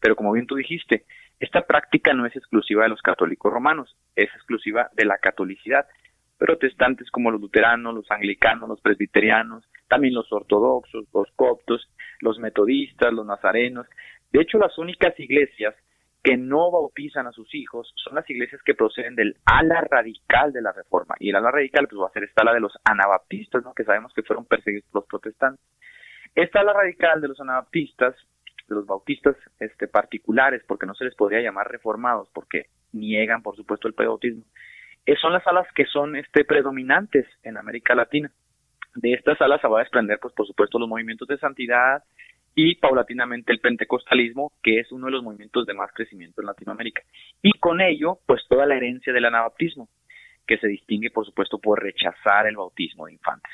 [0.00, 1.04] Pero como bien tú dijiste,
[1.40, 5.86] esta práctica no es exclusiva de los católicos romanos, es exclusiva de la catolicidad.
[6.38, 11.88] Protestantes como los luteranos, los anglicanos, los presbiterianos, también los ortodoxos, los coptos,
[12.20, 13.86] los metodistas, los nazarenos.
[14.32, 15.74] De hecho, las únicas iglesias
[16.24, 20.62] que no bautizan a sus hijos son las iglesias que proceden del ala radical de
[20.62, 21.14] la reforma.
[21.20, 23.74] Y el ala radical pues va a ser esta ala de los anabaptistas, ¿no?
[23.74, 25.64] que sabemos que fueron perseguidos por los protestantes.
[26.34, 28.16] Esta ala radical de los anabaptistas,
[28.68, 33.56] de los bautistas este, particulares, porque no se les podría llamar reformados, porque niegan, por
[33.56, 34.44] supuesto, el pedautismo,
[35.06, 38.30] eh, son las alas que son este, predominantes en América Latina.
[38.94, 42.02] De estas alas se va a desprender, pues, por supuesto, los movimientos de santidad,
[42.54, 47.02] y paulatinamente el pentecostalismo, que es uno de los movimientos de más crecimiento en Latinoamérica.
[47.42, 49.88] Y con ello, pues toda la herencia del anabaptismo,
[50.46, 53.52] que se distingue, por supuesto, por rechazar el bautismo de infantes.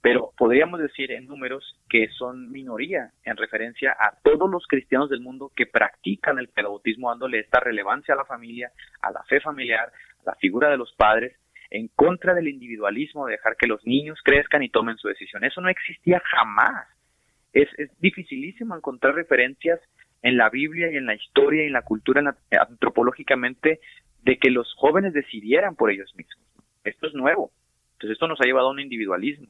[0.00, 5.20] Pero podríamos decir en números que son minoría en referencia a todos los cristianos del
[5.20, 8.70] mundo que practican el bautismo dándole esta relevancia a la familia,
[9.02, 9.90] a la fe familiar,
[10.20, 11.36] a la figura de los padres,
[11.70, 15.44] en contra del individualismo, de dejar que los niños crezcan y tomen su decisión.
[15.44, 16.86] Eso no existía jamás
[17.52, 19.80] es, es dificilísimo encontrar referencias
[20.22, 23.80] en la Biblia y en la historia y en la cultura antropológicamente
[24.22, 26.44] de que los jóvenes decidieran por ellos mismos.
[26.84, 27.50] Esto es nuevo.
[27.92, 29.48] Entonces esto nos ha llevado a un individualismo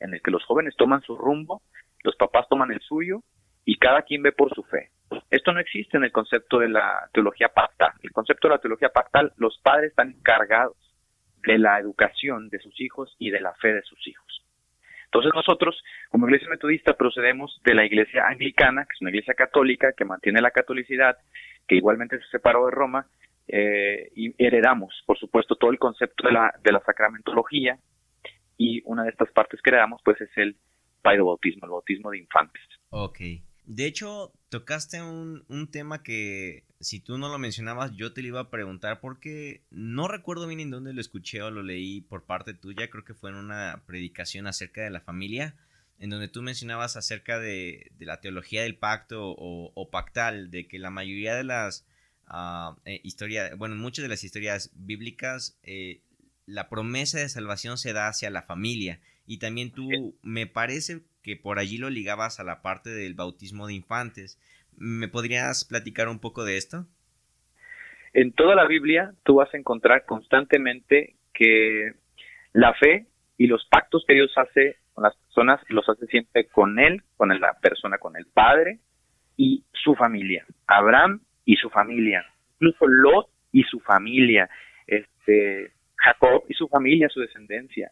[0.00, 1.62] en el que los jóvenes toman su rumbo,
[2.02, 3.22] los papás toman el suyo
[3.64, 4.90] y cada quien ve por su fe.
[5.30, 7.92] Esto no existe en el concepto de la teología pactal.
[8.02, 10.76] El concepto de la teología pactal, los padres están encargados
[11.42, 14.26] de la educación de sus hijos y de la fe de sus hijos.
[15.06, 19.92] Entonces nosotros, como iglesia metodista, procedemos de la iglesia anglicana, que es una iglesia católica
[19.92, 21.16] que mantiene la catolicidad,
[21.66, 23.06] que igualmente se separó de Roma,
[23.48, 27.76] eh, y heredamos, por supuesto, todo el concepto de la, de la sacramentología,
[28.60, 30.54] y una de estas partes que heredamos, pues, es el
[31.02, 32.62] bautismo, el bautismo de infantes.
[32.90, 33.18] Ok.
[33.64, 38.28] De hecho, tocaste un, un, tema que si tú no lo mencionabas, yo te lo
[38.28, 42.24] iba a preguntar porque no recuerdo bien en dónde lo escuché o lo leí por
[42.24, 45.54] parte tuya, creo que fue en una predicación acerca de la familia,
[45.98, 50.78] en donde tú mencionabas acerca de, de la teología del pacto o, pactal, de que
[50.78, 51.86] la mayoría de las
[52.28, 56.02] uh, historias, bueno, muchas de las historias bíblicas, eh,
[56.50, 59.00] la promesa de salvación se da hacia la familia.
[59.26, 59.88] Y también tú,
[60.22, 64.38] me parece que por allí lo ligabas a la parte del bautismo de infantes.
[64.76, 66.86] ¿Me podrías platicar un poco de esto?
[68.12, 71.92] En toda la Biblia tú vas a encontrar constantemente que
[72.52, 73.06] la fe
[73.38, 77.28] y los pactos que Dios hace con las personas los hace siempre con Él, con
[77.28, 78.80] la persona, con el Padre
[79.36, 80.44] y su familia.
[80.66, 82.24] Abraham y su familia.
[82.54, 84.50] Incluso Lot y su familia.
[84.86, 87.90] Este, Jacob y su familia, su descendencia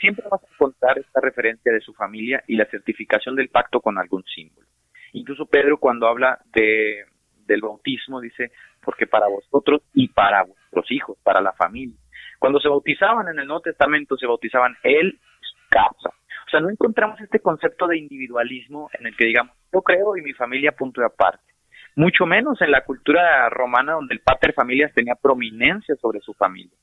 [0.00, 3.98] siempre vas a encontrar esta referencia de su familia y la certificación del pacto con
[3.98, 4.66] algún símbolo.
[5.12, 7.04] Incluso Pedro cuando habla de,
[7.46, 8.50] del bautismo dice,
[8.82, 11.96] porque para vosotros y para vuestros hijos, para la familia.
[12.38, 16.10] Cuando se bautizaban en el Nuevo Testamento, se bautizaban él y su casa.
[16.46, 20.22] O sea, no encontramos este concepto de individualismo en el que digamos, yo creo y
[20.22, 21.42] mi familia punto de aparte.
[21.96, 26.76] Mucho menos en la cultura romana donde el pater familias tenía prominencia sobre su familia.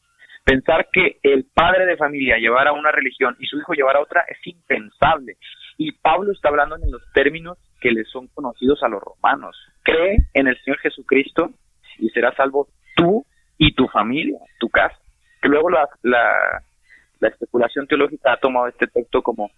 [0.44, 4.38] Pensar que el padre de familia llevara una religión y su hijo llevara otra es
[4.46, 5.38] impensable.
[5.78, 9.56] Y Pablo está hablando en los términos que le son conocidos a los romanos.
[9.84, 11.52] Cree en el Señor Jesucristo
[12.00, 13.26] y serás salvo tú
[13.58, 14.98] y tu familia, tu casa.
[15.42, 19.52] Que luego la, la, especulación teológica ha tomado este texto como,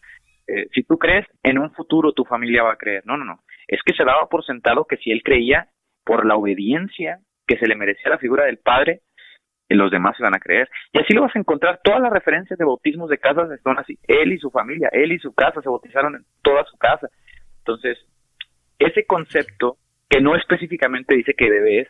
[0.47, 3.03] eh, si tú crees, en un futuro tu familia va a creer.
[3.05, 3.39] No, no, no.
[3.67, 5.69] Es que se daba por sentado que si él creía
[6.03, 9.01] por la obediencia que se le merecía la figura del Padre,
[9.75, 10.69] los demás se van a creer.
[10.91, 11.79] Y así lo vas a encontrar.
[11.83, 13.97] Todas las referencias de bautismos de casas son así.
[14.07, 17.09] Él y su familia, él y su casa se bautizaron en toda su casa.
[17.59, 17.97] Entonces,
[18.79, 19.77] ese concepto
[20.09, 21.87] que no específicamente dice que debes,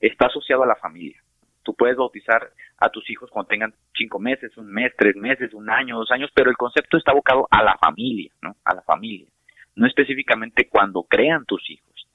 [0.00, 1.18] está asociado a la familia.
[1.62, 5.70] Tú puedes bautizar a tus hijos cuando tengan cinco meses, un mes, tres meses, un
[5.70, 8.54] año, dos años, pero el concepto está abocado a la familia, ¿no?
[8.64, 9.26] A la familia.
[9.74, 12.06] No específicamente cuando crean tus hijos,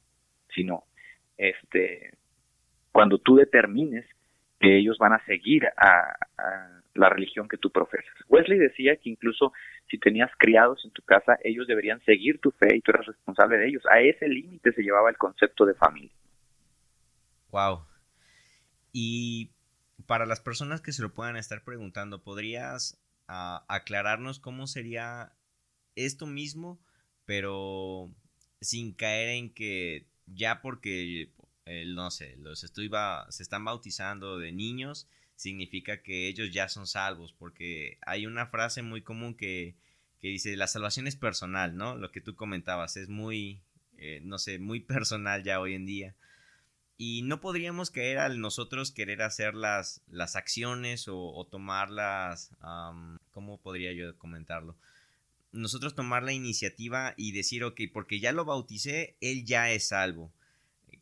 [0.53, 0.83] sino
[1.37, 2.11] este
[2.91, 4.05] cuando tú determines
[4.59, 6.17] que ellos van a seguir a,
[6.95, 8.13] la religión que tú profesas.
[8.27, 9.53] Wesley decía que incluso
[9.89, 13.57] si tenías criados en tu casa, ellos deberían seguir tu fe y tú eras responsable
[13.57, 13.83] de ellos.
[13.89, 16.11] A ese límite se llevaba el concepto de familia.
[17.51, 17.85] Wow.
[18.91, 19.51] Y
[20.07, 25.31] para las personas que se lo puedan estar preguntando, ¿podrías ah, aclararnos cómo sería
[25.95, 26.81] esto mismo,
[27.25, 28.09] pero
[28.59, 31.29] sin caer en que ya porque
[31.87, 37.97] no sé, los se están bautizando de niños, significa que ellos ya son salvos, porque
[38.01, 39.75] hay una frase muy común que,
[40.21, 41.95] dice, la salvación es personal, ¿no?
[41.95, 43.61] Lo que tú comentabas, es muy,
[43.97, 46.15] eh, no sé, muy personal ya hoy en día.
[46.97, 52.51] Y no podríamos caer al nosotros querer hacer las, las acciones o, tomar las,
[53.31, 54.75] ¿cómo podría yo comentarlo?
[55.53, 60.33] Nosotros tomar la iniciativa y decir, ok, porque ya lo bauticé, él ya es salvo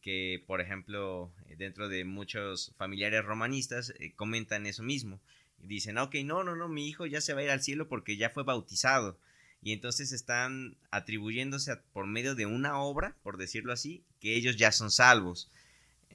[0.08, 5.20] que, por ejemplo, dentro de muchos familiares romanistas eh, comentan eso mismo.
[5.58, 8.16] Dicen, ok, no, no, no, mi hijo ya se va a ir al cielo porque
[8.16, 9.18] ya fue bautizado.
[9.62, 14.72] Y entonces están atribuyéndose por medio de una obra, por decirlo así, que ellos ya
[14.72, 15.52] son salvos.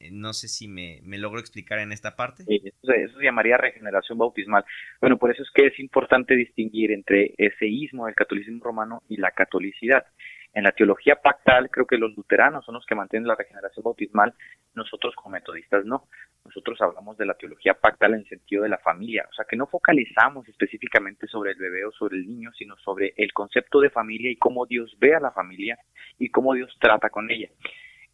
[0.00, 2.44] Eh, no sé si me, me, logro explicar en esta parte.
[2.48, 4.64] eso, eso, se llamaría regeneración bautismal.
[5.02, 9.18] Bueno, por eso es que es importante distinguir entre ese ismo del catolicismo romano y
[9.18, 10.06] la catolicidad.
[10.54, 14.34] En la teología pactal, creo que los luteranos son los que mantienen la regeneración bautismal,
[14.74, 16.08] nosotros como metodistas no.
[16.44, 19.56] Nosotros hablamos de la teología pactal en el sentido de la familia, o sea que
[19.56, 23.88] no focalizamos específicamente sobre el bebé o sobre el niño, sino sobre el concepto de
[23.88, 25.78] familia y cómo Dios ve a la familia
[26.18, 27.48] y cómo Dios trata con ella.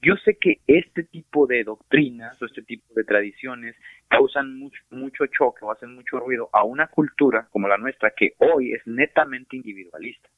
[0.01, 3.75] Yo sé que este tipo de doctrinas o este tipo de tradiciones
[4.07, 8.35] causan mucho, mucho choque o hacen mucho ruido a una cultura como la nuestra que
[8.39, 10.29] hoy es netamente individualista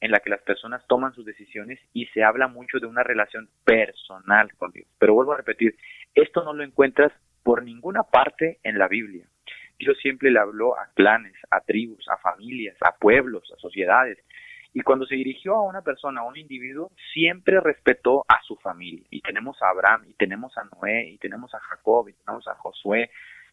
[0.00, 3.48] en la que las personas toman sus decisiones y se habla mucho de una relación
[3.64, 4.86] personal con Dios.
[4.98, 5.76] Pero vuelvo a repetir,
[6.14, 9.26] esto no lo encuentras por ninguna parte en la Biblia.
[9.78, 14.18] Dios siempre le habló a clanes, a tribus, a familias, a pueblos, a sociedades.
[14.72, 19.06] Y cuando se dirigió a una persona, a un individuo, siempre respetó a su familia.
[19.10, 22.54] Y tenemos a Abraham, y tenemos a Noé, y tenemos a Jacob, y tenemos a
[22.54, 23.10] Josué,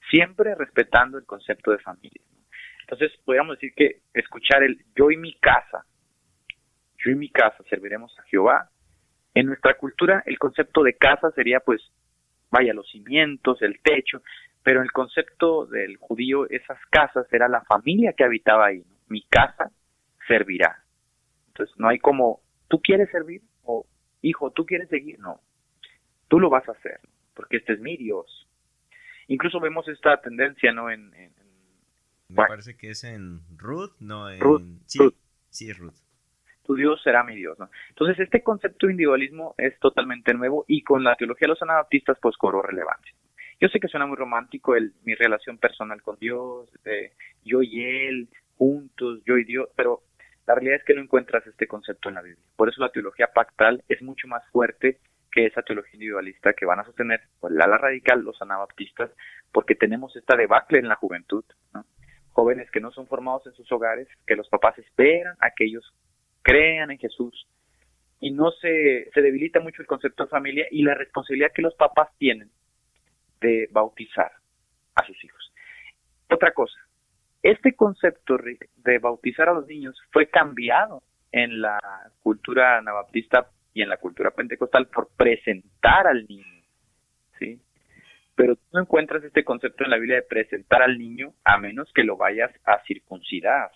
[0.09, 2.21] siempre respetando el concepto de familia.
[2.81, 5.85] Entonces, podríamos decir que escuchar el yo y mi casa
[7.03, 8.69] yo y mi casa serviremos a Jehová.
[9.33, 11.81] En nuestra cultura el concepto de casa sería pues,
[12.51, 14.21] vaya, los cimientos, el techo,
[14.63, 18.83] pero el concepto del judío, esas casas era la familia que habitaba ahí.
[19.07, 19.71] Mi casa
[20.27, 20.83] servirá.
[21.47, 23.85] Entonces no hay como, tú quieres servir o
[24.21, 25.19] hijo, ¿tú quieres seguir?
[25.19, 25.41] No,
[26.27, 26.99] tú lo vas a hacer,
[27.35, 28.47] porque este es mi Dios.
[29.27, 30.89] Incluso vemos esta tendencia, ¿no?
[30.89, 31.11] En,
[32.29, 34.39] Me parece que es en Ruth, no en...
[34.39, 34.99] Ruth, sí,
[35.49, 36.02] sí, es Ruth.
[36.65, 37.69] Tu Dios será mi Dios, ¿no?
[37.89, 42.17] Entonces, este concepto de individualismo es totalmente nuevo y con la teología de los anabaptistas,
[42.21, 43.13] pues, cobró relevancia.
[43.59, 46.69] Yo sé que suena muy romántico el, mi relación personal con Dios,
[47.43, 50.01] yo y Él, juntos, yo y Dios, pero
[50.45, 52.43] la realidad es que no encuentras este concepto en la Biblia.
[52.55, 54.99] Por eso la teología pactal es mucho más fuerte
[55.31, 59.11] que esa teología individualista que van a sostener pues, la ala radical, los anabaptistas,
[59.51, 61.43] porque tenemos esta debacle en la juventud,
[62.31, 65.93] jóvenes que no son formados en sus hogares, que los papás esperan a que ellos
[66.43, 67.47] crean en Jesús
[68.19, 71.73] y no se, se debilita mucho el concepto de familia y la responsabilidad que los
[71.75, 72.49] papás tienen
[73.41, 74.31] de bautizar
[74.95, 75.51] a sus hijos.
[76.29, 76.79] Otra cosa,
[77.41, 78.37] este concepto
[78.77, 81.79] de bautizar a los niños fue cambiado en la
[82.21, 86.63] cultura anabaptista y en la cultura pentecostal por presentar al niño,
[87.39, 87.59] ¿sí?
[88.35, 91.91] Pero tú no encuentras este concepto en la Biblia de presentar al niño a menos
[91.93, 93.71] que lo vayas a circuncidar.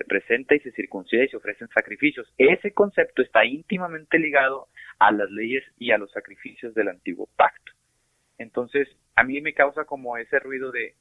[0.00, 2.26] Se presenta y se circuncida y se ofrecen sacrificios.
[2.38, 7.72] Ese concepto está íntimamente ligado a las leyes y a los sacrificios del antiguo pacto.
[8.38, 10.94] Entonces, a mí me causa como ese ruido de,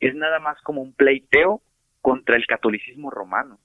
[0.00, 1.62] es nada más como un pleiteo
[2.00, 3.60] contra el catolicismo romano,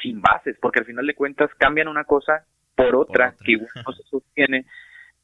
[0.00, 3.92] sin bases, porque al final de cuentas cambian una cosa por otra, que igual no
[3.92, 4.66] se sostiene,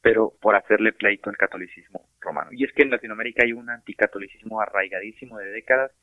[0.01, 2.49] pero por hacerle pleito al catolicismo romano.
[2.51, 5.93] Y es que en Latinoamérica hay un anticatolicismo arraigadísimo de décadas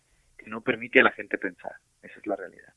[0.46, 1.72] no permite a la gente pensar.
[2.02, 2.72] Esa es la realidad.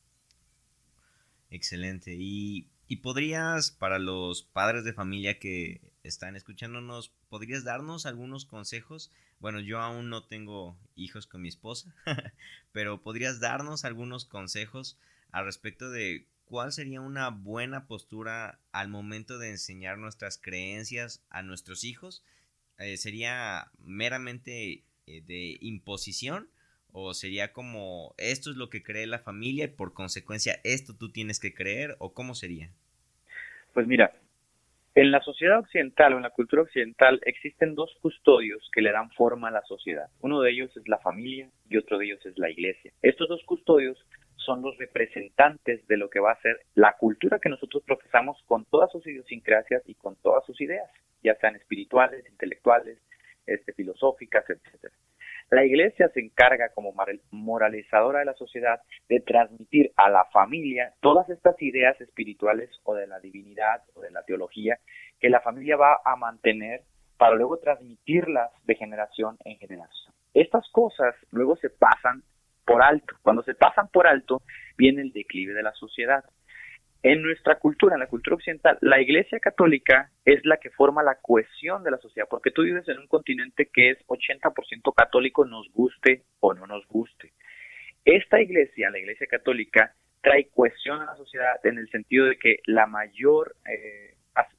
[1.50, 2.16] Excelente.
[2.18, 9.12] Y, y podrías, para los padres de familia que están escuchándonos, ¿podrías darnos algunos consejos?
[9.40, 11.96] Bueno, yo aún no tengo hijos con mi esposa,
[12.72, 15.00] pero ¿podrías darnos algunos consejos
[15.32, 21.42] al respecto de cuál sería una buena postura al momento de enseñar nuestras creencias a
[21.42, 22.24] nuestros hijos?
[22.80, 26.50] Eh, ¿Sería meramente eh, de imposición?
[26.92, 31.12] ¿O sería como esto es lo que cree la familia y por consecuencia esto tú
[31.12, 31.96] tienes que creer?
[32.00, 32.70] ¿O cómo sería?
[33.74, 34.12] Pues mira,
[34.96, 39.12] en la sociedad occidental o en la cultura occidental existen dos custodios que le dan
[39.12, 40.10] forma a la sociedad.
[40.22, 42.92] Uno de ellos es la familia y otro de ellos es la iglesia.
[43.02, 43.98] Estos dos custodios
[44.36, 48.66] son los representantes de lo que va a ser la cultura que nosotros profesamos con
[48.66, 50.90] todas sus idiosincrasias y con todas sus ideas,
[51.24, 52.98] ya sean espirituales, intelectuales,
[53.46, 54.94] este, filosóficas, etcétera.
[55.52, 56.94] La iglesia se encarga como
[57.32, 63.08] moralizadora de la sociedad de transmitir a la familia todas estas ideas espirituales o de
[63.08, 64.78] la divinidad o de la teología
[65.20, 66.84] que la familia va a mantener
[67.18, 70.14] para luego transmitirlas de generación en generación.
[70.34, 72.24] Estas cosas luego se pasan
[72.66, 73.16] por alto.
[73.24, 74.44] Cuando se pasan por alto,
[74.78, 76.24] viene el declive de la sociedad.
[77.02, 81.16] En nuestra cultura, en la cultura occidental, la Iglesia Católica es la que forma la
[81.16, 85.72] cohesión de la sociedad, porque tú vives en un continente que es 80% católico, nos
[85.72, 87.32] guste o no nos guste.
[88.04, 92.60] Esta Iglesia, la Iglesia Católica, trae cohesión a la sociedad en el sentido de que
[92.66, 94.16] la mayor, eh,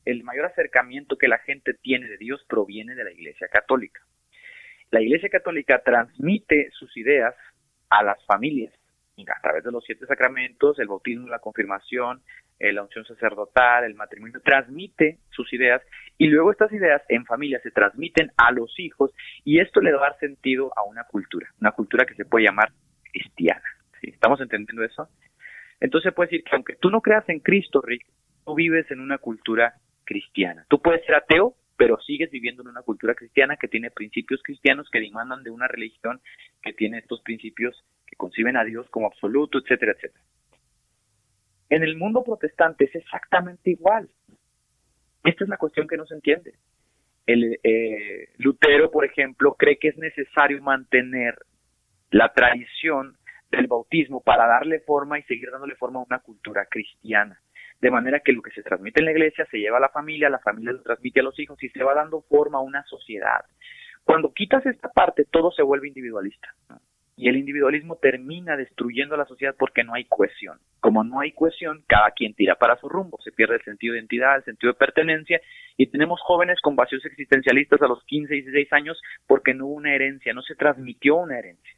[0.07, 4.01] el mayor acercamiento que la gente tiene de Dios proviene de la Iglesia Católica.
[4.91, 7.35] La Iglesia Católica transmite sus ideas
[7.91, 8.80] a las familias
[9.29, 12.23] a través de los siete sacramentos, el bautismo, la confirmación,
[12.59, 15.83] eh, la unción sacerdotal, el matrimonio, transmite sus ideas
[16.19, 19.13] y luego estas ideas en familia se transmiten a los hijos
[19.45, 22.73] y esto le da sentido a una cultura, una cultura que se puede llamar
[23.13, 23.65] cristiana.
[24.03, 25.09] ¿Estamos entendiendo eso?
[25.81, 28.07] Entonces puede decir que aunque tú no creas en Cristo, Rick,
[28.45, 30.67] tú vives en una cultura cristiana.
[30.69, 34.91] Tú puedes ser ateo, pero sigues viviendo en una cultura cristiana que tiene principios cristianos
[34.91, 36.21] que demandan de una religión
[36.63, 40.25] que tiene estos principios que conciben a Dios como absoluto, etcétera, etcétera.
[41.69, 44.09] En el mundo protestante es exactamente igual.
[45.23, 46.55] Esta es la cuestión que no se entiende.
[47.27, 51.39] El, eh, Lutero, por ejemplo, cree que es necesario mantener
[52.11, 53.17] la tradición
[53.53, 57.41] del bautismo para darle forma y seguir dándole forma a una cultura cristiana
[57.81, 60.29] de manera que lo que se transmite en la iglesia se lleva a la familia,
[60.29, 63.45] la familia lo transmite a los hijos y se va dando forma a una sociedad.
[64.05, 66.55] Cuando quitas esta parte, todo se vuelve individualista.
[67.21, 70.59] Y el individualismo termina destruyendo a la sociedad porque no hay cohesión.
[70.81, 73.19] Como no hay cohesión, cada quien tira para su rumbo.
[73.23, 75.39] Se pierde el sentido de identidad, el sentido de pertenencia.
[75.77, 79.75] Y tenemos jóvenes con vacíos existencialistas a los 15 y 16 años porque no hubo
[79.75, 81.75] una herencia, no se transmitió una herencia.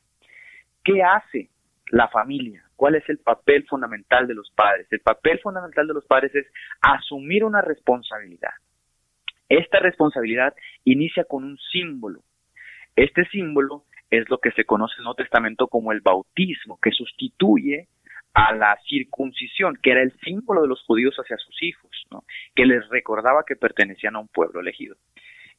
[0.85, 1.49] ¿Qué hace
[1.91, 2.63] la familia?
[2.77, 4.87] ¿Cuál es el papel fundamental de los padres?
[4.93, 6.47] El papel fundamental de los padres es
[6.81, 8.53] asumir una responsabilidad.
[9.49, 12.21] Esta responsabilidad inicia con un símbolo.
[12.95, 16.91] Este símbolo es lo que se conoce en el Nuevo Testamento como el bautismo, que
[16.91, 17.89] sustituye
[18.35, 21.91] a la circuncisión, que era el símbolo de los judíos hacia sus hijos,
[22.55, 24.97] que les recordaba que pertenecían a un pueblo elegido.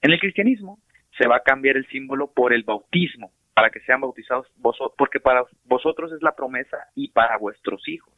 [0.04, 0.78] En el cristianismo
[1.18, 5.20] se va a cambiar el símbolo por el bautismo, para que sean bautizados vosotros, porque
[5.20, 8.14] para vosotros es la promesa y para vuestros hijos.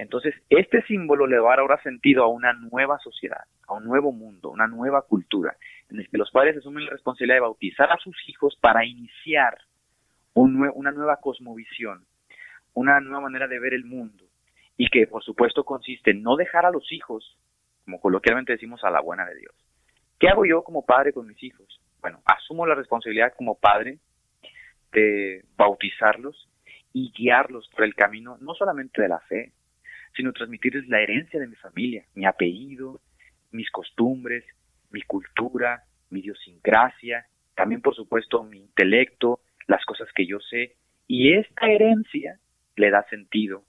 [0.00, 3.84] Entonces, este símbolo le va a dar ahora sentido a una nueva sociedad, a un
[3.84, 5.54] nuevo mundo, una nueva cultura,
[5.90, 9.58] en el que los padres asumen la responsabilidad de bautizar a sus hijos para iniciar
[10.32, 12.06] una nueva cosmovisión,
[12.72, 14.24] una nueva manera de ver el mundo,
[14.78, 17.36] y que por supuesto consiste en no dejar a los hijos,
[17.84, 19.54] como coloquialmente decimos, a la buena de Dios.
[20.18, 21.78] ¿Qué hago yo como padre con mis hijos?
[22.00, 23.98] Bueno, asumo la responsabilidad como padre
[24.92, 26.48] de bautizarlos
[26.94, 29.52] y guiarlos por el camino no solamente de la fe,
[30.14, 33.00] sino transmitirles la herencia de mi familia, mi apellido,
[33.52, 34.44] mis costumbres,
[34.90, 41.34] mi cultura, mi idiosincrasia, también por supuesto mi intelecto, las cosas que yo sé, y
[41.34, 42.38] esta herencia
[42.76, 43.64] le da sentido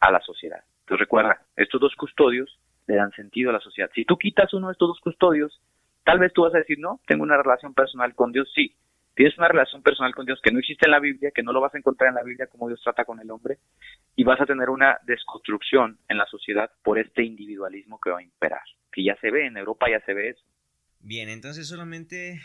[0.00, 0.62] a la sociedad.
[0.80, 3.90] Entonces recuerda, estos dos custodios le dan sentido a la sociedad.
[3.94, 5.60] Si tú quitas uno de estos dos custodios,
[6.04, 8.74] tal vez tú vas a decir, no, tengo una relación personal con Dios, sí,
[9.14, 11.60] tienes una relación personal con Dios que no existe en la Biblia, que no lo
[11.60, 13.58] vas a encontrar en la Biblia como Dios trata con el hombre,
[14.16, 18.22] y vas a tener una desconstrucción en la sociedad por este individualismo que va a
[18.22, 18.62] imperar,
[18.92, 20.44] que ya se ve, en Europa ya se ve eso.
[21.00, 22.40] Bien, entonces solamente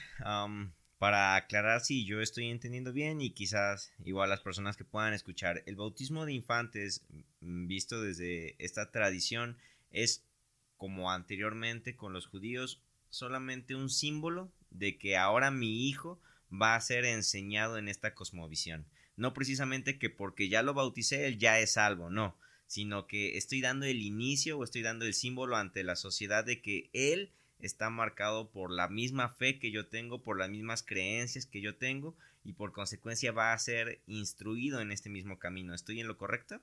[0.99, 5.63] para aclarar si yo estoy entendiendo bien y quizás igual las personas que puedan escuchar,
[5.65, 7.07] el bautismo de infantes
[7.39, 9.57] mm, visto desde esta tradición
[9.91, 10.27] es
[10.75, 16.19] como anteriormente con los judíos solamente un símbolo de que ahora mi hijo
[16.51, 18.85] va a ser enseñado en esta cosmovisión.
[19.15, 22.37] No precisamente que porque ya lo bauticé él ya es salvo, no,
[22.67, 26.61] sino que estoy dando el inicio o estoy dando el símbolo ante la sociedad de
[26.61, 31.45] que él está marcado por la misma fe que yo tengo, por las mismas creencias
[31.45, 35.73] que yo tengo y por consecuencia va a ser instruido en este mismo camino.
[35.73, 36.59] ¿Estoy en lo correcto?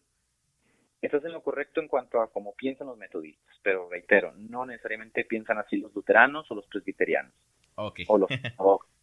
[1.03, 5.25] Estás en lo correcto en cuanto a cómo piensan los metodistas, pero reitero, no necesariamente
[5.25, 7.33] piensan así los luteranos o los presbiterianos.
[7.75, 8.07] Okay.
[8.09, 8.31] O los,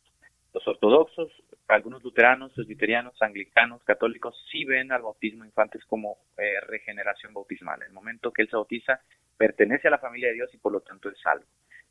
[0.54, 1.32] los ortodoxos,
[1.68, 7.82] algunos luteranos, presbiterianos, anglicanos, católicos, sí ven al bautismo infantes como eh, regeneración bautismal.
[7.82, 9.02] En el momento que él se bautiza,
[9.38, 11.46] pertenece a la familia de Dios y por lo tanto es salvo.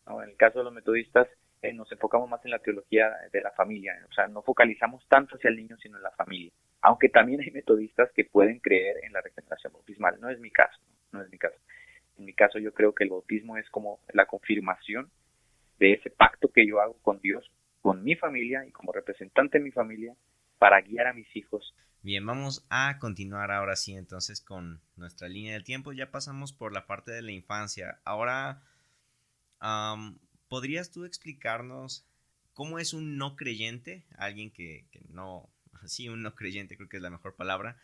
[0.06, 1.28] En el caso de los metodistas,
[1.62, 5.36] eh, nos enfocamos más en la teología de la familia, o sea, no focalizamos tanto
[5.36, 6.50] hacia el niño, sino en la familia.
[6.80, 10.20] Aunque también hay metodistas que pueden creer en la regeneración bautismal.
[10.20, 10.80] No es mi caso,
[11.12, 11.56] no es mi caso.
[12.18, 15.10] En mi caso yo creo que el bautismo es como la confirmación
[15.78, 17.48] de ese pacto que yo hago con Dios,
[17.82, 20.16] con mi familia y como representante de mi familia
[20.58, 21.74] para guiar a mis hijos.
[22.02, 25.92] Bien, vamos a continuar ahora sí entonces con nuestra línea del tiempo.
[25.92, 28.00] Ya pasamos por la parte de la infancia.
[28.04, 28.62] Ahora
[30.48, 32.06] ¿Podrías tú explicarnos
[32.52, 34.04] cómo es un no creyente?
[34.18, 35.48] Alguien que, no,
[35.86, 37.80] sí, un no creyente creo que es la mejor palabra.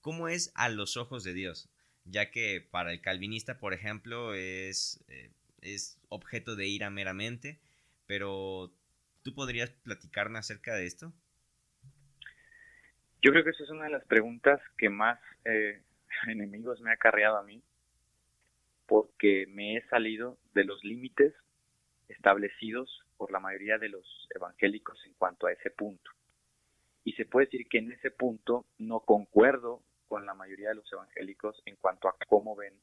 [0.00, 1.68] ¿Cómo es a los ojos de Dios?
[2.04, 5.30] Ya que para el calvinista, por ejemplo, es, eh,
[5.60, 7.60] es objeto de ira meramente,
[8.06, 8.72] pero
[9.22, 11.12] ¿tú podrías platicarme acerca de esto?
[13.20, 15.82] Yo creo que esa es una de las preguntas que más eh,
[16.28, 17.62] enemigos me ha acarreado a mí
[18.86, 21.34] porque me he salido de los límites
[22.08, 26.10] establecidos por la mayoría de los evangélicos en cuanto a ese punto.
[27.04, 30.90] Y se puede decir que en ese punto no concuerdo con la mayoría de los
[30.90, 32.74] evangélicos en cuanto a cómo ven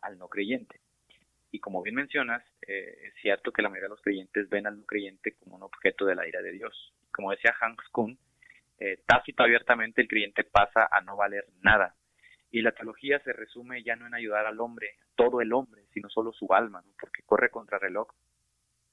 [0.00, 0.80] al no creyente.
[1.50, 4.78] Y como bien mencionas, eh, es cierto que la mayoría de los creyentes ven al
[4.78, 6.92] no creyente como un objeto de la ira de Dios.
[7.12, 8.18] Como decía Hans Kuhn,
[8.78, 11.94] eh, tácito abiertamente el creyente pasa a no valer nada
[12.50, 16.08] y la teología se resume ya no en ayudar al hombre, todo el hombre, sino
[16.08, 18.08] solo su alma, porque corre contra reloj,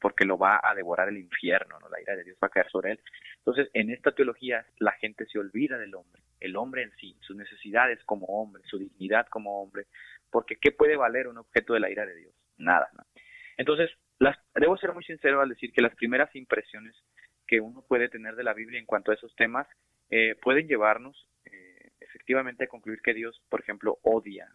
[0.01, 1.88] porque lo va a devorar el infierno, ¿no?
[1.88, 2.99] la ira de Dios va a caer sobre él.
[3.38, 7.38] Entonces, en esta teología la gente se olvida del hombre, el hombre en sí, sus
[7.38, 9.86] necesidades como hombre, su dignidad como hombre,
[10.30, 12.34] porque ¿qué puede valer un objeto de la ira de Dios?
[12.64, 12.89] Nada.
[13.57, 16.95] Entonces, las, debo ser muy sincero al decir que las primeras impresiones
[17.45, 19.68] que uno puede tener de la Biblia en cuanto a esos temas
[20.09, 21.28] eh, pueden llevarnos
[22.14, 24.47] efectivamente concluir que Dios, por ejemplo, odia,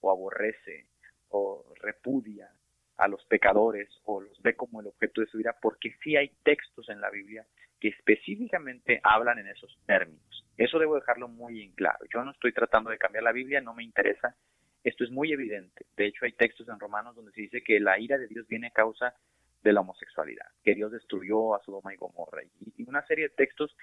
[0.00, 0.86] o aborrece,
[1.28, 2.50] o repudia
[2.96, 6.30] a los pecadores, o los ve como el objeto de su ira, porque sí hay
[6.42, 7.46] textos en la Biblia
[7.78, 10.46] que específicamente hablan en esos términos.
[10.56, 11.98] Eso debo dejarlo muy en claro.
[12.12, 14.34] Yo no estoy tratando de cambiar la Biblia, no me interesa.
[14.82, 15.86] Esto es muy evidente.
[15.96, 18.68] De hecho, hay textos en Romanos donde se dice que la ira de Dios viene
[18.68, 19.14] a causa
[19.62, 23.76] de la homosexualidad, que Dios destruyó a Sodoma y Gomorra, y una serie de textos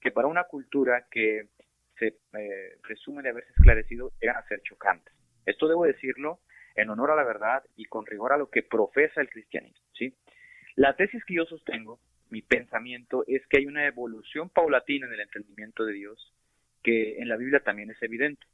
[0.00, 1.48] que para una cultura que
[1.98, 5.14] se eh, presume de haberse esclarecido llegan a ser chocantes.
[5.46, 6.40] Esto debo decirlo
[6.74, 9.84] en honor a la verdad y con rigor a lo que profesa el cristianismo.
[9.92, 10.14] ¿sí?
[10.76, 12.00] La tesis que yo sostengo,
[12.30, 16.32] mi pensamiento, es que hay una evolución paulatina en el entendimiento de Dios
[16.82, 18.44] que en la Biblia también es evidente.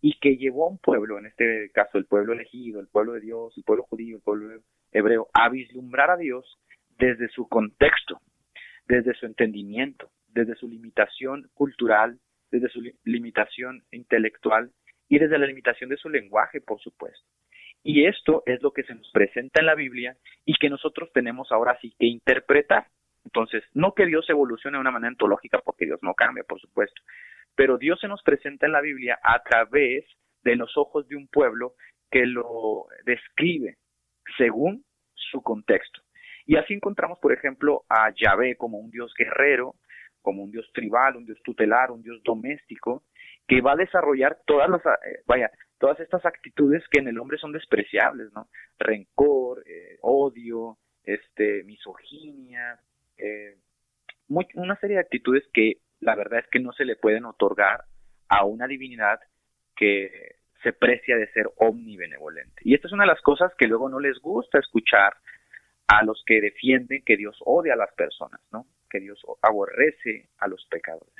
[0.00, 3.20] Y que llevó a un pueblo, en este caso el pueblo elegido, el pueblo de
[3.20, 4.60] Dios, el pueblo judío, el pueblo
[4.92, 6.58] hebreo, a vislumbrar a Dios
[6.98, 8.20] desde su contexto,
[8.86, 12.18] desde su entendimiento, desde su limitación cultural,
[12.50, 14.70] desde su limitación intelectual
[15.08, 17.26] y desde la limitación de su lenguaje, por supuesto.
[17.82, 21.50] Y esto es lo que se nos presenta en la Biblia y que nosotros tenemos
[21.52, 22.86] ahora sí que interpretar.
[23.24, 27.00] Entonces, no que Dios evolucione de una manera ontológica, porque Dios no cambia, por supuesto,
[27.58, 30.04] pero Dios se nos presenta en la Biblia a través
[30.44, 31.74] de los ojos de un pueblo
[32.08, 33.78] que lo describe
[34.36, 36.00] según su contexto.
[36.46, 39.74] Y así encontramos, por ejemplo, a Yahvé como un Dios guerrero,
[40.22, 43.02] como un Dios tribal, un Dios tutelar, un Dios doméstico,
[43.48, 45.50] que va a desarrollar todas las, eh, vaya,
[45.80, 48.46] todas estas actitudes que en el hombre son despreciables, ¿no?
[48.78, 52.78] Rencor, eh, odio, este, misoginia,
[53.16, 53.56] eh,
[54.28, 57.84] una serie de actitudes que la verdad es que no se le pueden otorgar
[58.28, 59.20] a una divinidad
[59.76, 62.62] que se precia de ser omnibenevolente.
[62.64, 65.14] Y esta es una de las cosas que luego no les gusta escuchar
[65.86, 68.66] a los que defienden que Dios odia a las personas, ¿no?
[68.90, 71.14] Que Dios aborrece a los pecadores.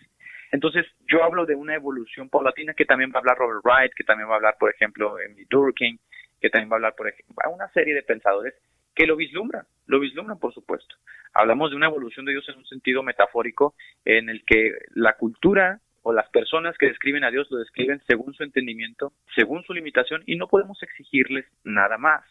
[0.51, 4.05] Entonces, yo hablo de una evolución paulatina que también va a hablar Robert Wright, que
[4.05, 5.99] también va a hablar, por ejemplo, Emily Durkheim,
[6.41, 8.55] que también va a hablar, por ejemplo, a una serie de pensadores
[8.99, 10.97] que lo vislumbran, lo vislumbran, por supuesto.
[11.33, 15.81] Hablamos de una evolución de Dios en un sentido metafórico, en el que la cultura
[16.03, 20.25] o las personas que describen a Dios lo describen según su entendimiento, según su limitación,
[20.27, 22.25] y no podemos exigirles nada más,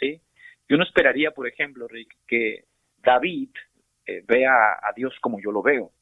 [0.00, 0.20] ¿sí?
[0.68, 2.64] Yo no esperaría, por ejemplo, Rick, que
[3.00, 3.50] David
[4.04, 5.92] eh, vea a Dios como yo lo veo,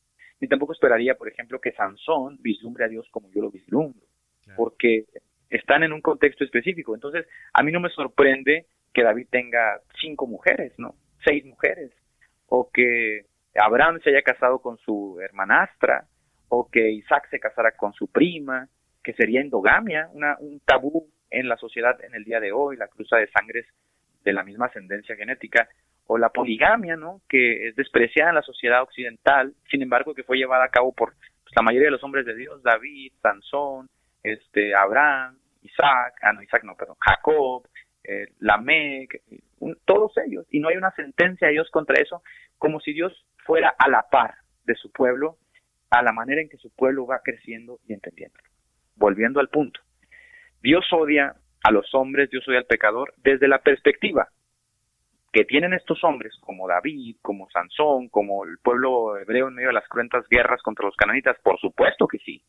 [0.41, 4.01] ni tampoco esperaría, por ejemplo, que Sansón vislumbre a Dios como yo lo vislumbro,
[4.57, 5.05] porque
[5.51, 6.95] están en un contexto específico.
[6.95, 10.95] Entonces, a mí no me sorprende que David tenga cinco mujeres, ¿no?
[11.23, 11.93] Seis mujeres,
[12.47, 16.07] o que Abraham se haya casado con su hermanastra,
[16.49, 18.69] o que Isaac se casara con su prima,
[19.05, 22.89] que sería endogamia, una, un tabú en la sociedad en el día de hoy, la
[22.89, 23.67] cruza de sangres
[24.25, 25.69] de la misma ascendencia genética,
[26.07, 27.21] o la poligamia, ¿no?
[27.29, 31.13] Que es despreciada en la sociedad occidental, sin embargo que fue llevada a cabo por
[31.43, 33.91] pues, la mayoría de los hombres de Dios, David, Sansón,
[34.23, 37.69] este, Abraham, Isaac, ah no, Isaac no, perdón, Jacob,
[38.07, 39.23] eh, Lamec,
[39.85, 42.23] todos ellos, y no hay una sentencia de Dios contra eso,
[42.59, 44.35] como si Dios fuera a la par
[44.65, 45.39] de su pueblo,
[45.91, 48.39] a la manera en que su pueblo va creciendo y entendiendo.
[48.97, 49.81] Volviendo al punto,
[50.63, 54.29] Dios odia a los hombres, Dios odia al pecador desde la perspectiva
[55.33, 59.75] que tienen estos hombres, como David, como Sansón, como el pueblo hebreo en medio de
[59.75, 62.43] las cruentas guerras contra los cananitas, por supuesto que sí.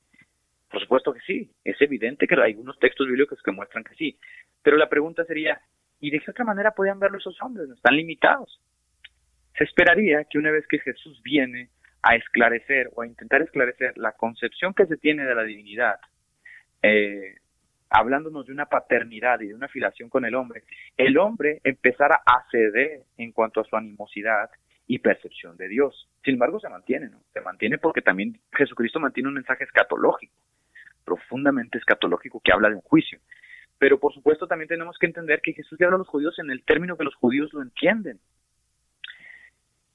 [0.70, 1.52] Por supuesto que sí.
[1.64, 4.18] Es evidente que hay algunos textos bíblicos que muestran que sí.
[4.62, 5.62] Pero la pregunta sería,
[6.00, 7.68] ¿y de qué otra manera podían verlo esos hombres?
[7.68, 8.62] No están limitados.
[9.58, 11.70] Se esperaría que una vez que Jesús viene
[12.02, 16.00] a esclarecer o a intentar esclarecer la concepción que se tiene de la divinidad,
[16.84, 17.36] eh,
[17.90, 20.64] hablándonos de una paternidad y de una filiación con el hombre,
[20.96, 24.50] el hombre empezara a ceder en cuanto a su animosidad
[24.88, 26.08] y percepción de Dios.
[26.24, 27.20] Sin embargo, se mantiene, ¿no?
[27.34, 30.34] Se mantiene porque también Jesucristo mantiene un mensaje escatológico,
[31.08, 33.20] profundamente escatológico, que habla de un juicio.
[33.80, 36.52] Pero por supuesto también tenemos que entender que Jesús le habla a los judíos en
[36.52, 38.20] el término que los judíos lo entienden.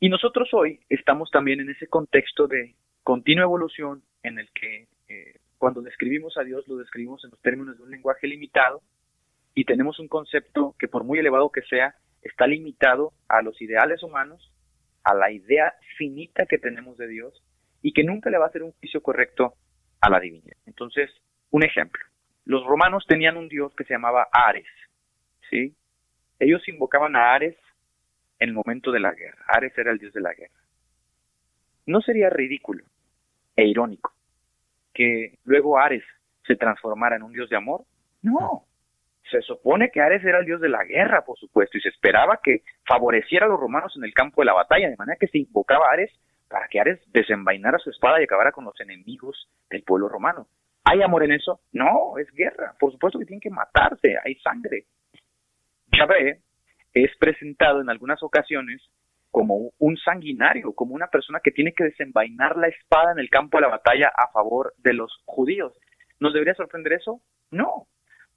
[0.01, 5.37] Y nosotros hoy estamos también en ese contexto de continua evolución en el que eh,
[5.59, 8.81] cuando describimos a Dios lo describimos en los términos de un lenguaje limitado
[9.55, 14.03] y tenemos un concepto que por muy elevado que sea, está limitado a los ideales
[14.03, 14.51] humanos,
[15.05, 17.43] a la idea finita que tenemos de Dios
[17.83, 19.55] y que nunca le va a hacer un juicio correcto
[20.03, 20.59] a la divinidad.
[20.67, 21.11] Entonces,
[21.51, 22.05] un ejemplo.
[22.45, 24.67] Los romanos tenían un dios que se llamaba Ares,
[25.49, 25.75] ¿sí?
[26.39, 27.57] Ellos invocaban a Ares
[28.39, 29.43] en el momento de la guerra.
[29.47, 30.61] Ares era el dios de la guerra.
[31.87, 32.85] ¿No sería ridículo
[33.57, 34.13] e irónico
[34.93, 36.05] que luego Ares
[36.47, 37.85] se transformara en un dios de amor.
[38.23, 38.65] No,
[39.31, 42.41] se supone que Ares era el dios de la guerra, por supuesto, y se esperaba
[42.43, 45.39] que favoreciera a los romanos en el campo de la batalla, de manera que se
[45.39, 46.11] invocaba a Ares
[46.53, 50.47] para que Ares desenvainara su espada y acabara con los enemigos del pueblo romano.
[50.85, 51.61] ¿Hay amor en eso?
[51.73, 52.75] No, es guerra.
[52.79, 54.85] Por supuesto que tienen que matarse, hay sangre.
[55.99, 56.41] Yahvé
[56.93, 58.83] es presentado en algunas ocasiones
[59.31, 63.57] como un sanguinario, como una persona que tiene que desenvainar la espada en el campo
[63.57, 65.73] de la batalla a favor de los judíos.
[66.21, 67.23] ¿Nos debería sorprender eso?
[67.51, 67.87] No,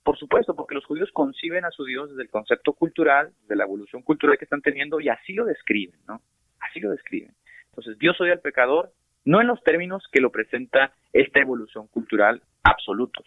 [0.04, 3.66] por supuesto, porque los judíos conciben a su Dios desde el concepto cultural, de la
[3.66, 6.22] evolución cultural que están teniendo y así lo describen, ¿no?
[6.62, 7.36] Así lo describen.
[7.78, 8.92] Entonces, Dios odia al pecador,
[9.26, 13.26] no en los términos que lo presenta esta evolución cultural absolutos.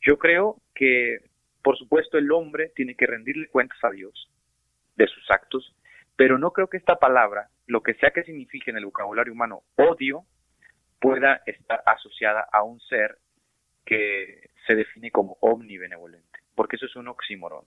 [0.00, 1.18] Yo creo que,
[1.62, 4.30] por supuesto, el hombre tiene que rendirle cuentas a Dios
[4.96, 5.74] de sus actos
[6.16, 9.62] pero no creo que esta palabra, lo que sea que signifique en el vocabulario humano
[9.76, 10.24] odio,
[10.98, 13.18] pueda estar asociada a un ser
[13.84, 17.64] que se define como omnibenevolente, porque eso es un oxímoron.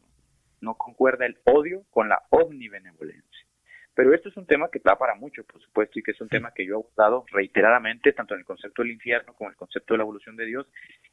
[0.62, 3.45] No concuerda el odio con la omnibenevolencia.
[4.00, 6.30] Pero esto es un tema que da para mucho, por supuesto, y que es un
[6.30, 9.58] tema que yo he abordado reiteradamente, tanto en el concepto del infierno como en el
[9.58, 10.68] concepto de la evolución de Dios,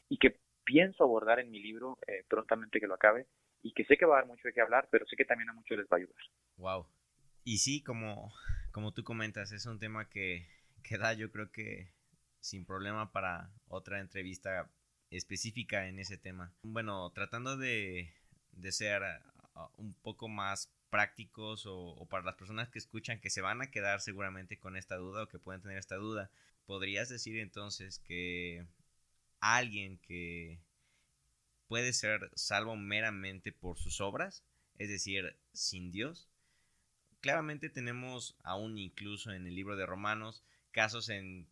[0.07, 3.27] y que pienso abordar en mi libro eh, prontamente que lo acabe,
[3.61, 5.49] y que sé que va a dar mucho de qué hablar, pero sé que también
[5.49, 6.15] a muchos les va a ayudar.
[6.55, 6.87] Wow.
[7.43, 8.31] Y sí, como,
[8.71, 10.47] como tú comentas, es un tema que,
[10.81, 11.91] que da yo creo que
[12.39, 14.71] sin problema para otra entrevista
[15.09, 16.53] específica en ese tema.
[16.63, 18.13] Bueno, tratando de,
[18.53, 19.01] de ser
[19.55, 23.71] uh, un poco más prácticos o, para las personas que escuchan que se van a
[23.71, 26.29] quedar seguramente con esta duda o que pueden tener esta duda,
[26.65, 28.65] ¿podrías decir entonces que
[29.39, 30.59] alguien que
[31.67, 34.43] puede ser salvo meramente por sus obras,
[34.77, 36.29] es decir, sin Dios?
[37.21, 41.47] Claramente tenemos aún incluso en el libro de Romanos casos en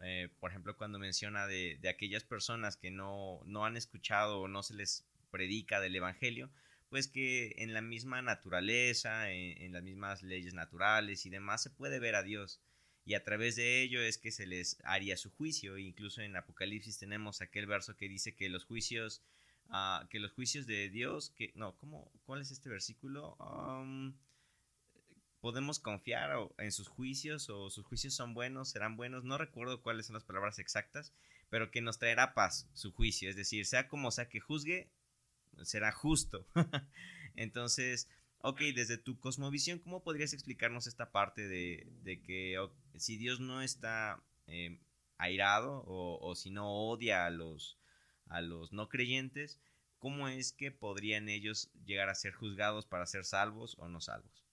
[0.00, 4.62] eh, por ejemplo, cuando menciona de, aquellas personas que no, no, han escuchado o no
[4.62, 6.50] se les predica del Evangelio,
[6.88, 11.98] pues que en la misma naturaleza, en, las mismas leyes naturales y demás, se puede
[11.98, 12.60] ver a Dios.
[13.04, 15.78] Y a través de ello es que se les haría su juicio.
[15.78, 19.22] Incluso en Apocalipsis tenemos aquel verso que dice que los juicios,
[19.68, 23.36] uh, que los juicios de Dios, que no, ¿cómo, ¿cuál es este versículo?
[23.36, 24.14] Um,
[25.40, 30.06] podemos confiar en sus juicios o sus juicios son buenos, serán buenos, no recuerdo cuáles
[30.06, 31.12] son las palabras exactas,
[31.48, 34.90] pero que nos traerá paz su juicio, es decir, sea como sea que juzgue,
[35.64, 36.46] será justo.
[37.36, 38.08] Entonces,
[38.40, 42.56] ok, desde tu cosmovisión, ¿cómo podrías explicarnos esta parte de, que
[42.96, 44.78] si Dios no está em,
[45.18, 47.78] airado o, si no odia a los,
[48.26, 49.60] a los no creyentes,
[49.98, 54.44] ¿cómo es que podrían ellos llegar a ser juzgados para ser salvos o no salvos?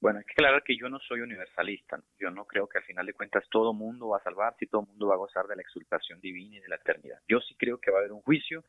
[0.00, 2.00] Bueno, hay que aclarar que yo no soy universalista.
[2.20, 4.82] Yo no creo que al final de cuentas todo mundo va a salvarse y todo
[4.82, 7.20] mundo va a gozar de la exultación divina y de la eternidad.
[7.26, 8.64] Yo sí creo que va a haber un juicio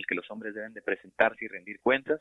[0.00, 2.20] el que los hombres deben de presentarse y rendir cuentas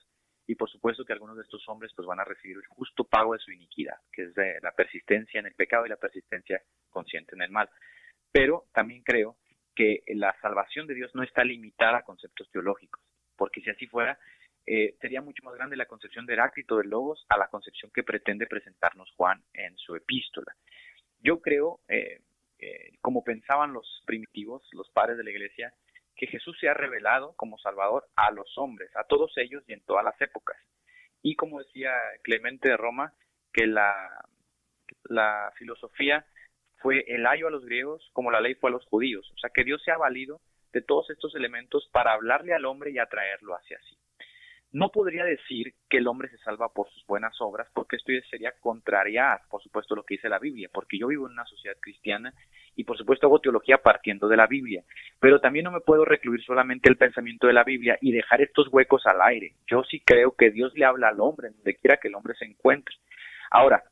[0.49, 3.33] y por supuesto que algunos de estos hombres pues van a recibir el justo pago
[3.33, 6.59] de su iniquidad, que es de la persistencia en el pecado y la persistencia
[6.89, 7.69] consciente en el mal.
[8.31, 9.37] Pero también creo
[9.75, 12.99] que la salvación de Dios no está limitada a conceptos teológicos,
[13.37, 14.17] porque si así fuera,
[14.65, 18.03] eh, sería mucho más grande la concepción de Heráclito de Logos a la concepción que
[18.03, 20.55] pretende presentarnos Juan en su epístola.
[21.21, 22.21] Yo creo, eh,
[22.57, 25.73] eh, como pensaban los primitivos, los padres de la iglesia,
[26.19, 29.81] que Jesús se ha revelado como Salvador a los hombres, a todos ellos y en
[29.85, 30.57] todas las épocas.
[31.21, 31.93] Y como decía
[32.23, 33.13] Clemente de Roma,
[33.53, 34.25] que la,
[35.55, 36.25] filosofía
[36.79, 39.31] fue el ayo a los griegos como la ley fue a los judíos.
[39.33, 40.41] O sea, que Dios se ha valido
[40.73, 43.97] de todos estos elementos para hablarle al hombre y atraerlo hacia sí.
[44.71, 48.51] No podría decir que el hombre se salva por sus buenas obras, porque esto sería
[48.59, 52.33] contrariar, por supuesto, lo que dice la Biblia, porque yo vivo en una sociedad cristiana
[52.75, 54.83] y, por supuesto, hago teología partiendo de la Biblia.
[55.19, 58.67] Pero también no me puedo recluir solamente el pensamiento de la Biblia y dejar estos
[58.71, 59.55] huecos al aire.
[59.65, 62.45] Yo sí creo que Dios le habla al hombre, donde quiera que el hombre se
[62.45, 62.95] encuentre.
[63.49, 63.83] Ahora,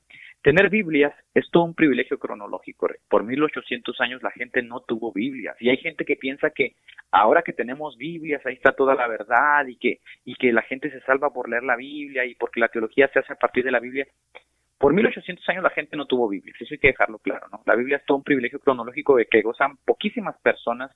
[0.48, 2.88] Tener Biblias es todo un privilegio cronológico.
[3.10, 6.78] Por 1800 años la gente no tuvo Biblias y hay gente que piensa que
[7.12, 10.90] ahora que tenemos Biblias ahí está toda la verdad y que y que la gente
[10.90, 13.72] se salva por leer la Biblia y porque la teología se hace a partir de
[13.72, 14.08] la Biblia.
[14.78, 17.62] Por 1800 años la gente no tuvo Biblias, eso hay que dejarlo claro, ¿no?
[17.66, 20.96] La Biblia es todo un privilegio cronológico de que gozan poquísimas personas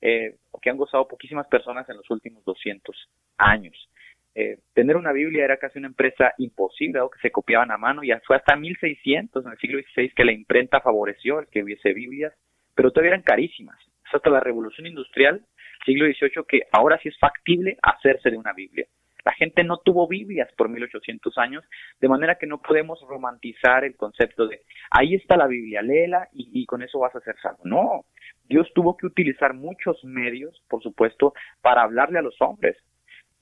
[0.00, 3.88] eh, o que han gozado poquísimas personas en los últimos 200 años.
[4.34, 8.02] Eh, tener una Biblia era casi una empresa imposible, algo que se copiaban a mano,
[8.02, 11.92] y fue hasta 1600, en el siglo XVI, que la imprenta favoreció el que hubiese
[11.92, 12.32] Biblias,
[12.74, 13.78] pero todavía eran carísimas.
[14.06, 15.44] Es hasta la revolución industrial,
[15.84, 18.86] siglo XVIII, que ahora sí es factible hacerse de una Biblia.
[19.24, 21.64] La gente no tuvo Biblias por 1800 años,
[22.00, 26.50] de manera que no podemos romantizar el concepto de ahí está la Biblia, léela y,
[26.52, 27.60] y con eso vas a ser salvo.
[27.64, 28.04] No,
[28.44, 32.76] Dios tuvo que utilizar muchos medios, por supuesto, para hablarle a los hombres.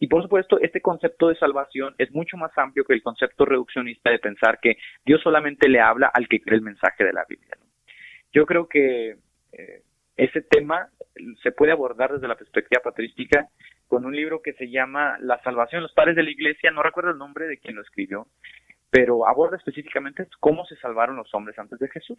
[0.02, 4.10] Y por supuesto, este concepto de salvación es mucho más amplio que el concepto reduccionista
[4.10, 7.54] de pensar que Dios solamente le habla al que cree el mensaje de la Biblia.
[8.32, 9.16] Yo creo que
[9.52, 9.82] eh,
[10.16, 10.88] ese tema
[11.42, 13.48] se puede abordar desde la perspectiva patrística
[13.88, 17.10] con un libro que se llama La salvación los padres de la iglesia, no recuerdo
[17.10, 18.26] el nombre de quien lo escribió,
[18.88, 22.18] pero aborda específicamente cómo se salvaron los hombres antes de Jesús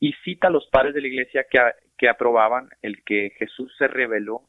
[0.00, 1.58] y cita a los padres de la iglesia que,
[1.96, 4.42] que aprobaban el que Jesús se reveló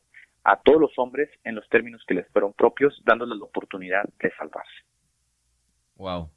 [0.48, 4.32] a todos los hombres en los términos que les fueron propios, dándoles la oportunidad de
[4.38, 4.72] salvarse.
[5.96, 6.32] Wow.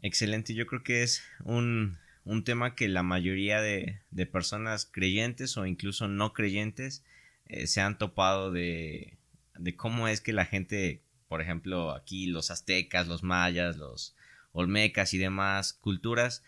[0.00, 0.54] Excelente.
[0.54, 1.98] Yo creo que es un,
[2.46, 4.00] tema que la mayoría de,
[4.32, 7.04] personas creyentes o incluso no creyentes
[7.48, 9.18] eh, se han topado de,
[9.56, 14.16] de cómo es que la gente, por ejemplo, aquí los aztecas, los mayas, los
[14.52, 16.42] olmecas y demás culturas,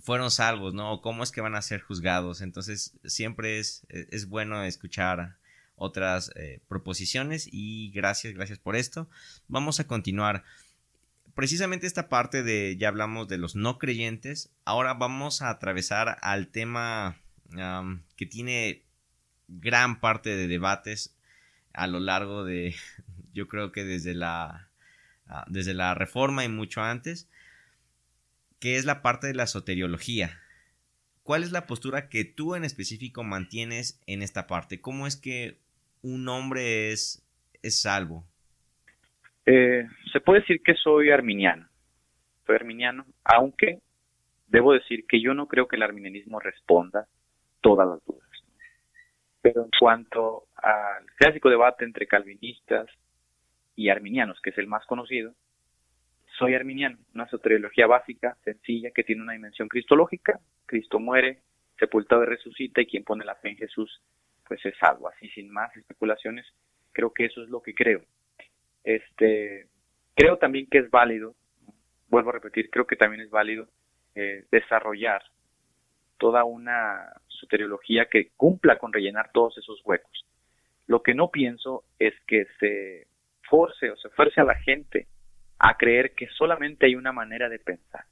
[0.00, 1.00] fueron salvos, ¿no?
[1.00, 2.40] Cómo es que van a ser juzgados.
[2.40, 5.36] Entonces, siempre es, es bueno escuchar
[5.76, 9.08] otras eh, proposiciones y gracias, gracias por esto.
[9.46, 10.42] Vamos a continuar.
[11.34, 16.48] Precisamente esta parte de, ya hablamos de los no creyentes, ahora vamos a atravesar al
[16.48, 17.18] tema
[18.16, 18.82] que tiene
[19.46, 21.14] gran parte de debates
[21.72, 22.74] a lo largo de,
[23.34, 24.70] yo creo que desde la,
[25.28, 27.28] ah, desde la reforma y mucho antes,
[28.60, 30.40] que es la parte de la soteriología.
[31.22, 34.80] ¿Cuál es la postura que tú en específico mantienes en esta parte?
[34.80, 35.58] ¿Cómo es que
[36.02, 37.26] un hombre es,
[37.62, 38.24] es salvo?
[39.44, 41.68] Eh, se puede decir que soy arminiano.
[42.46, 43.80] Soy arminiano, aunque
[44.46, 47.08] debo decir que yo no creo que el arminianismo responda
[47.60, 48.28] todas las dudas.
[49.42, 52.86] Pero en cuanto al clásico debate entre calvinistas
[53.74, 55.34] y arminianos, que es el más conocido,
[56.38, 60.40] soy arminiano, una soteriología básica, sencilla, que tiene una dimensión cristológica.
[60.66, 61.40] Cristo muere,
[61.78, 64.02] sepultado y resucita, y quien pone la fe en Jesús,
[64.46, 65.08] pues es salvo.
[65.08, 66.46] Así, sin más especulaciones,
[66.92, 68.02] creo que eso es lo que creo.
[68.84, 69.66] Este,
[70.14, 71.34] creo también que es válido,
[72.08, 73.68] vuelvo a repetir, creo que también es válido
[74.14, 75.22] eh, desarrollar
[76.18, 80.24] toda una soteriología que cumpla con rellenar todos esos huecos.
[80.86, 83.06] Lo que no pienso es que se
[83.42, 85.08] force o se fuerce a la gente
[85.58, 88.04] a creer que solamente hay una manera de pensar.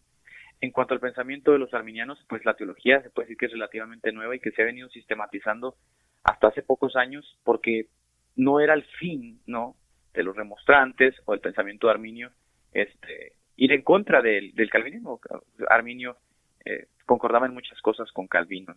[0.61, 3.53] En cuanto al pensamiento de los arminianos, pues la teología se puede decir que es
[3.53, 5.77] relativamente nueva y que se ha venido sistematizando
[6.23, 7.89] hasta hace pocos años porque
[8.37, 9.77] no era el fin, ¿no?
[10.15, 12.31] de los remonstrantes o el pensamiento de Arminio
[12.73, 15.21] este ir en contra del, calvinismo.
[15.69, 16.17] Arminio
[16.65, 18.75] eh, concordaba en muchas cosas con Calvino.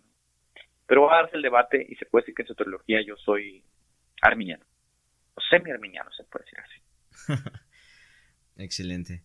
[0.85, 3.15] Pero va a darse el debate y se puede decir que en su teología yo
[3.17, 3.63] soy
[4.21, 4.63] arminiano,
[5.35, 7.43] o semi-arminiano se puede decir así.
[8.57, 9.23] Excelente.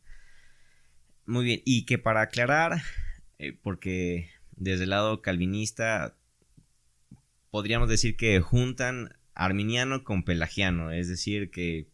[1.26, 2.82] Muy bien, y que para aclarar,
[3.38, 6.16] eh, porque desde el lado calvinista
[7.50, 11.88] podríamos decir que juntan arminiano con pelagiano, es decir, que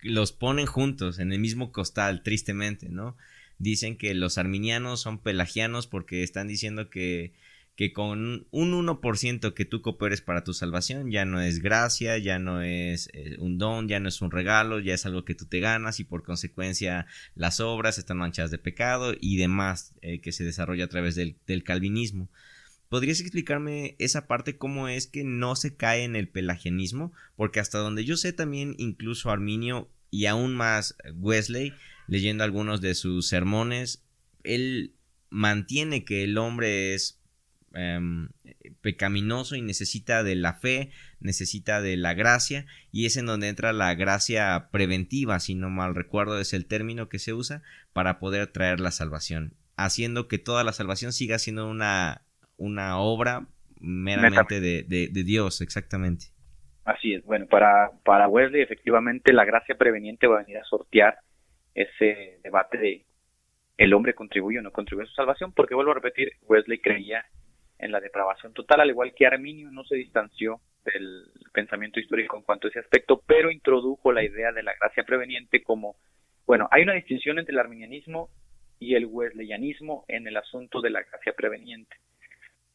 [0.00, 3.16] los ponen juntos en el mismo costal, tristemente, ¿no?
[3.58, 7.32] Dicen que los arminianos son pelagianos porque están diciendo que
[7.76, 12.38] que con un 1% que tú cooperes para tu salvación ya no es gracia, ya
[12.38, 15.46] no es eh, un don, ya no es un regalo, ya es algo que tú
[15.46, 20.30] te ganas y por consecuencia las obras están manchadas de pecado y demás eh, que
[20.30, 22.30] se desarrolla a través del, del, calvinismo.
[22.88, 27.12] ¿Podrías explicarme esa parte cómo es que no se cae en el pelagianismo?
[27.34, 31.72] Porque hasta donde yo sé también incluso Arminio y aún más Wesley,
[32.06, 34.04] leyendo algunos de sus sermones,
[34.44, 34.94] él
[35.28, 37.18] mantiene que el hombre es
[37.76, 38.28] Em,
[38.82, 40.90] pecaminoso y necesita de la fe,
[41.20, 45.94] necesita de la gracia y es en donde entra la gracia preventiva, si no mal
[45.94, 50.62] recuerdo es el término que se usa para poder traer la salvación, haciendo que toda
[50.62, 52.22] la salvación siga siendo una,
[52.56, 53.46] una obra
[53.80, 56.26] meramente de, de, Dios, exactamente.
[56.84, 61.18] Así es, bueno, para, para Wesley efectivamente la gracia preveniente va a venir a sortear
[61.74, 63.04] ese debate de
[63.78, 67.24] el hombre contribuye o no contribuye a su salvación, porque vuelvo a repetir, Wesley creía
[67.84, 72.42] en la depravación total, al igual que Arminio no se distanció del pensamiento histórico en
[72.42, 75.96] cuanto a ese aspecto, pero introdujo la idea de la gracia preveniente como,
[76.46, 78.30] bueno, hay una distinción entre el arminianismo
[78.78, 81.94] y el wesleyanismo en el asunto de la gracia preveniente.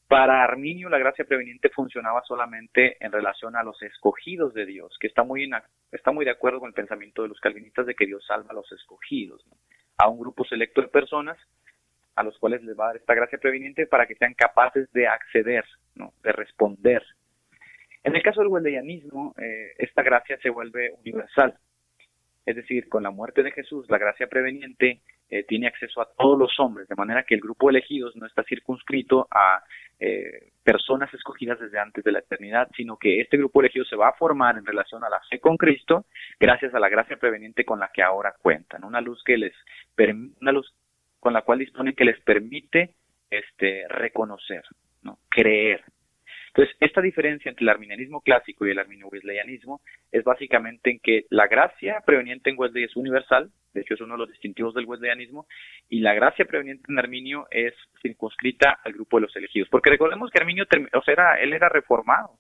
[0.07, 5.07] Para Arminio la gracia preveniente funcionaba solamente en relación a los escogidos de Dios, que
[5.07, 5.49] está muy,
[5.91, 8.55] está muy de acuerdo con el pensamiento de los calvinistas de que Dios salva a
[8.55, 9.43] los escogidos,
[9.97, 11.37] a un grupo selecto de personas
[12.19, 15.07] a los cuales les va a dar esta gracia preveniente para que sean capaces de
[15.07, 15.63] acceder,
[15.95, 16.11] ¿no?
[16.21, 17.01] de responder.
[18.03, 21.57] En el caso del wesleyanismo, eh, esta gracia se vuelve universal.
[22.45, 26.37] Es decir, con la muerte de Jesús, la gracia preveniente eh, tiene acceso a todos
[26.37, 29.63] los hombres, de manera que el grupo de elegidos no está circunscrito a
[29.97, 33.95] eh, personas escogidas desde antes de la eternidad, sino que este grupo de elegidos se
[33.95, 36.05] va a formar en relación a la fe con Cristo,
[36.37, 38.83] gracias a la gracia preveniente con la que ahora cuentan.
[38.83, 39.53] Una luz que les
[40.41, 40.73] una luz
[41.19, 42.95] con la cual disponen que les permite
[43.29, 44.63] este, reconocer,
[45.03, 45.19] ¿no?
[45.29, 45.83] creer.
[46.49, 49.81] Entonces, esta diferencia entre el arminianismo clásico y el arminio-wesleyanismo
[50.11, 54.15] es básicamente en que la gracia preveniente en Wesley es universal, de hecho es uno
[54.15, 55.45] de los distintivos del wesleyanismo,
[55.89, 59.69] y la gracia preveniente en Arminio es circunscrita al grupo de los elegidos.
[59.69, 62.39] Porque recordemos que Arminio, o sea, era, él era reformado.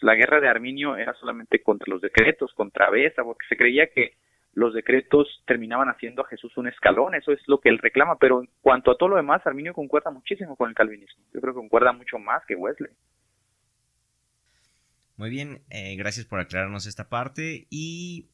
[0.00, 4.14] La guerra de Arminio era solamente contra los decretos, contra Besa, porque se creía que
[4.56, 8.40] los decretos terminaban haciendo a Jesús un escalón, eso es lo que él reclama, pero
[8.40, 11.60] en cuanto a todo lo demás, Arminio concuerda muchísimo con el calvinismo, yo creo que
[11.60, 12.90] concuerda mucho más que Wesley.
[15.18, 18.30] Muy bien, eh, gracias por aclararnos esta parte y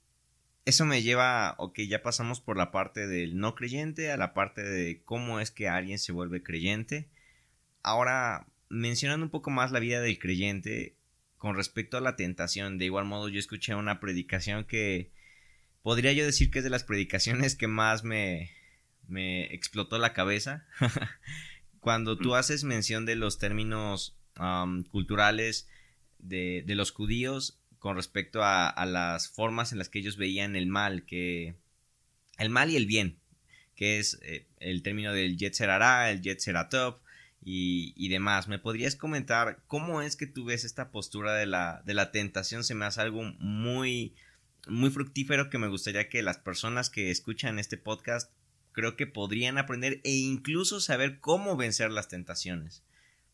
[0.65, 4.63] eso me lleva, ok, ya pasamos por la parte del no creyente a la parte
[4.63, 7.09] de cómo es que alguien se vuelve creyente.
[7.83, 10.95] Ahora, mencionando un poco más la vida del creyente
[11.37, 15.11] con respecto a la tentación, de igual modo yo escuché una predicación que
[15.83, 18.51] podría yo decir que es de las predicaciones que más me,
[19.07, 20.67] me explotó la cabeza.
[21.81, 22.35] Cuando tú mm.
[22.35, 24.17] haces mención de los términos
[24.91, 25.69] culturales
[26.19, 30.67] de, de, los judíos con respecto a, las formas en las que ellos veían el
[30.67, 31.57] mal, que
[32.39, 33.19] el mal y el bien,
[33.75, 35.69] que es eh, el término del Yetzer
[36.09, 36.57] el Yetzer
[37.45, 38.47] y, y, demás.
[38.47, 42.63] ¿Me podrías comentar cómo es que tú ves esta postura de la, de la tentación?
[42.63, 44.15] Se me hace algo muy,
[44.69, 48.31] muy fructífero que me gustaría que las personas que escuchan este podcast
[48.73, 52.83] creo que podrían aprender e incluso saber cómo vencer las tentaciones.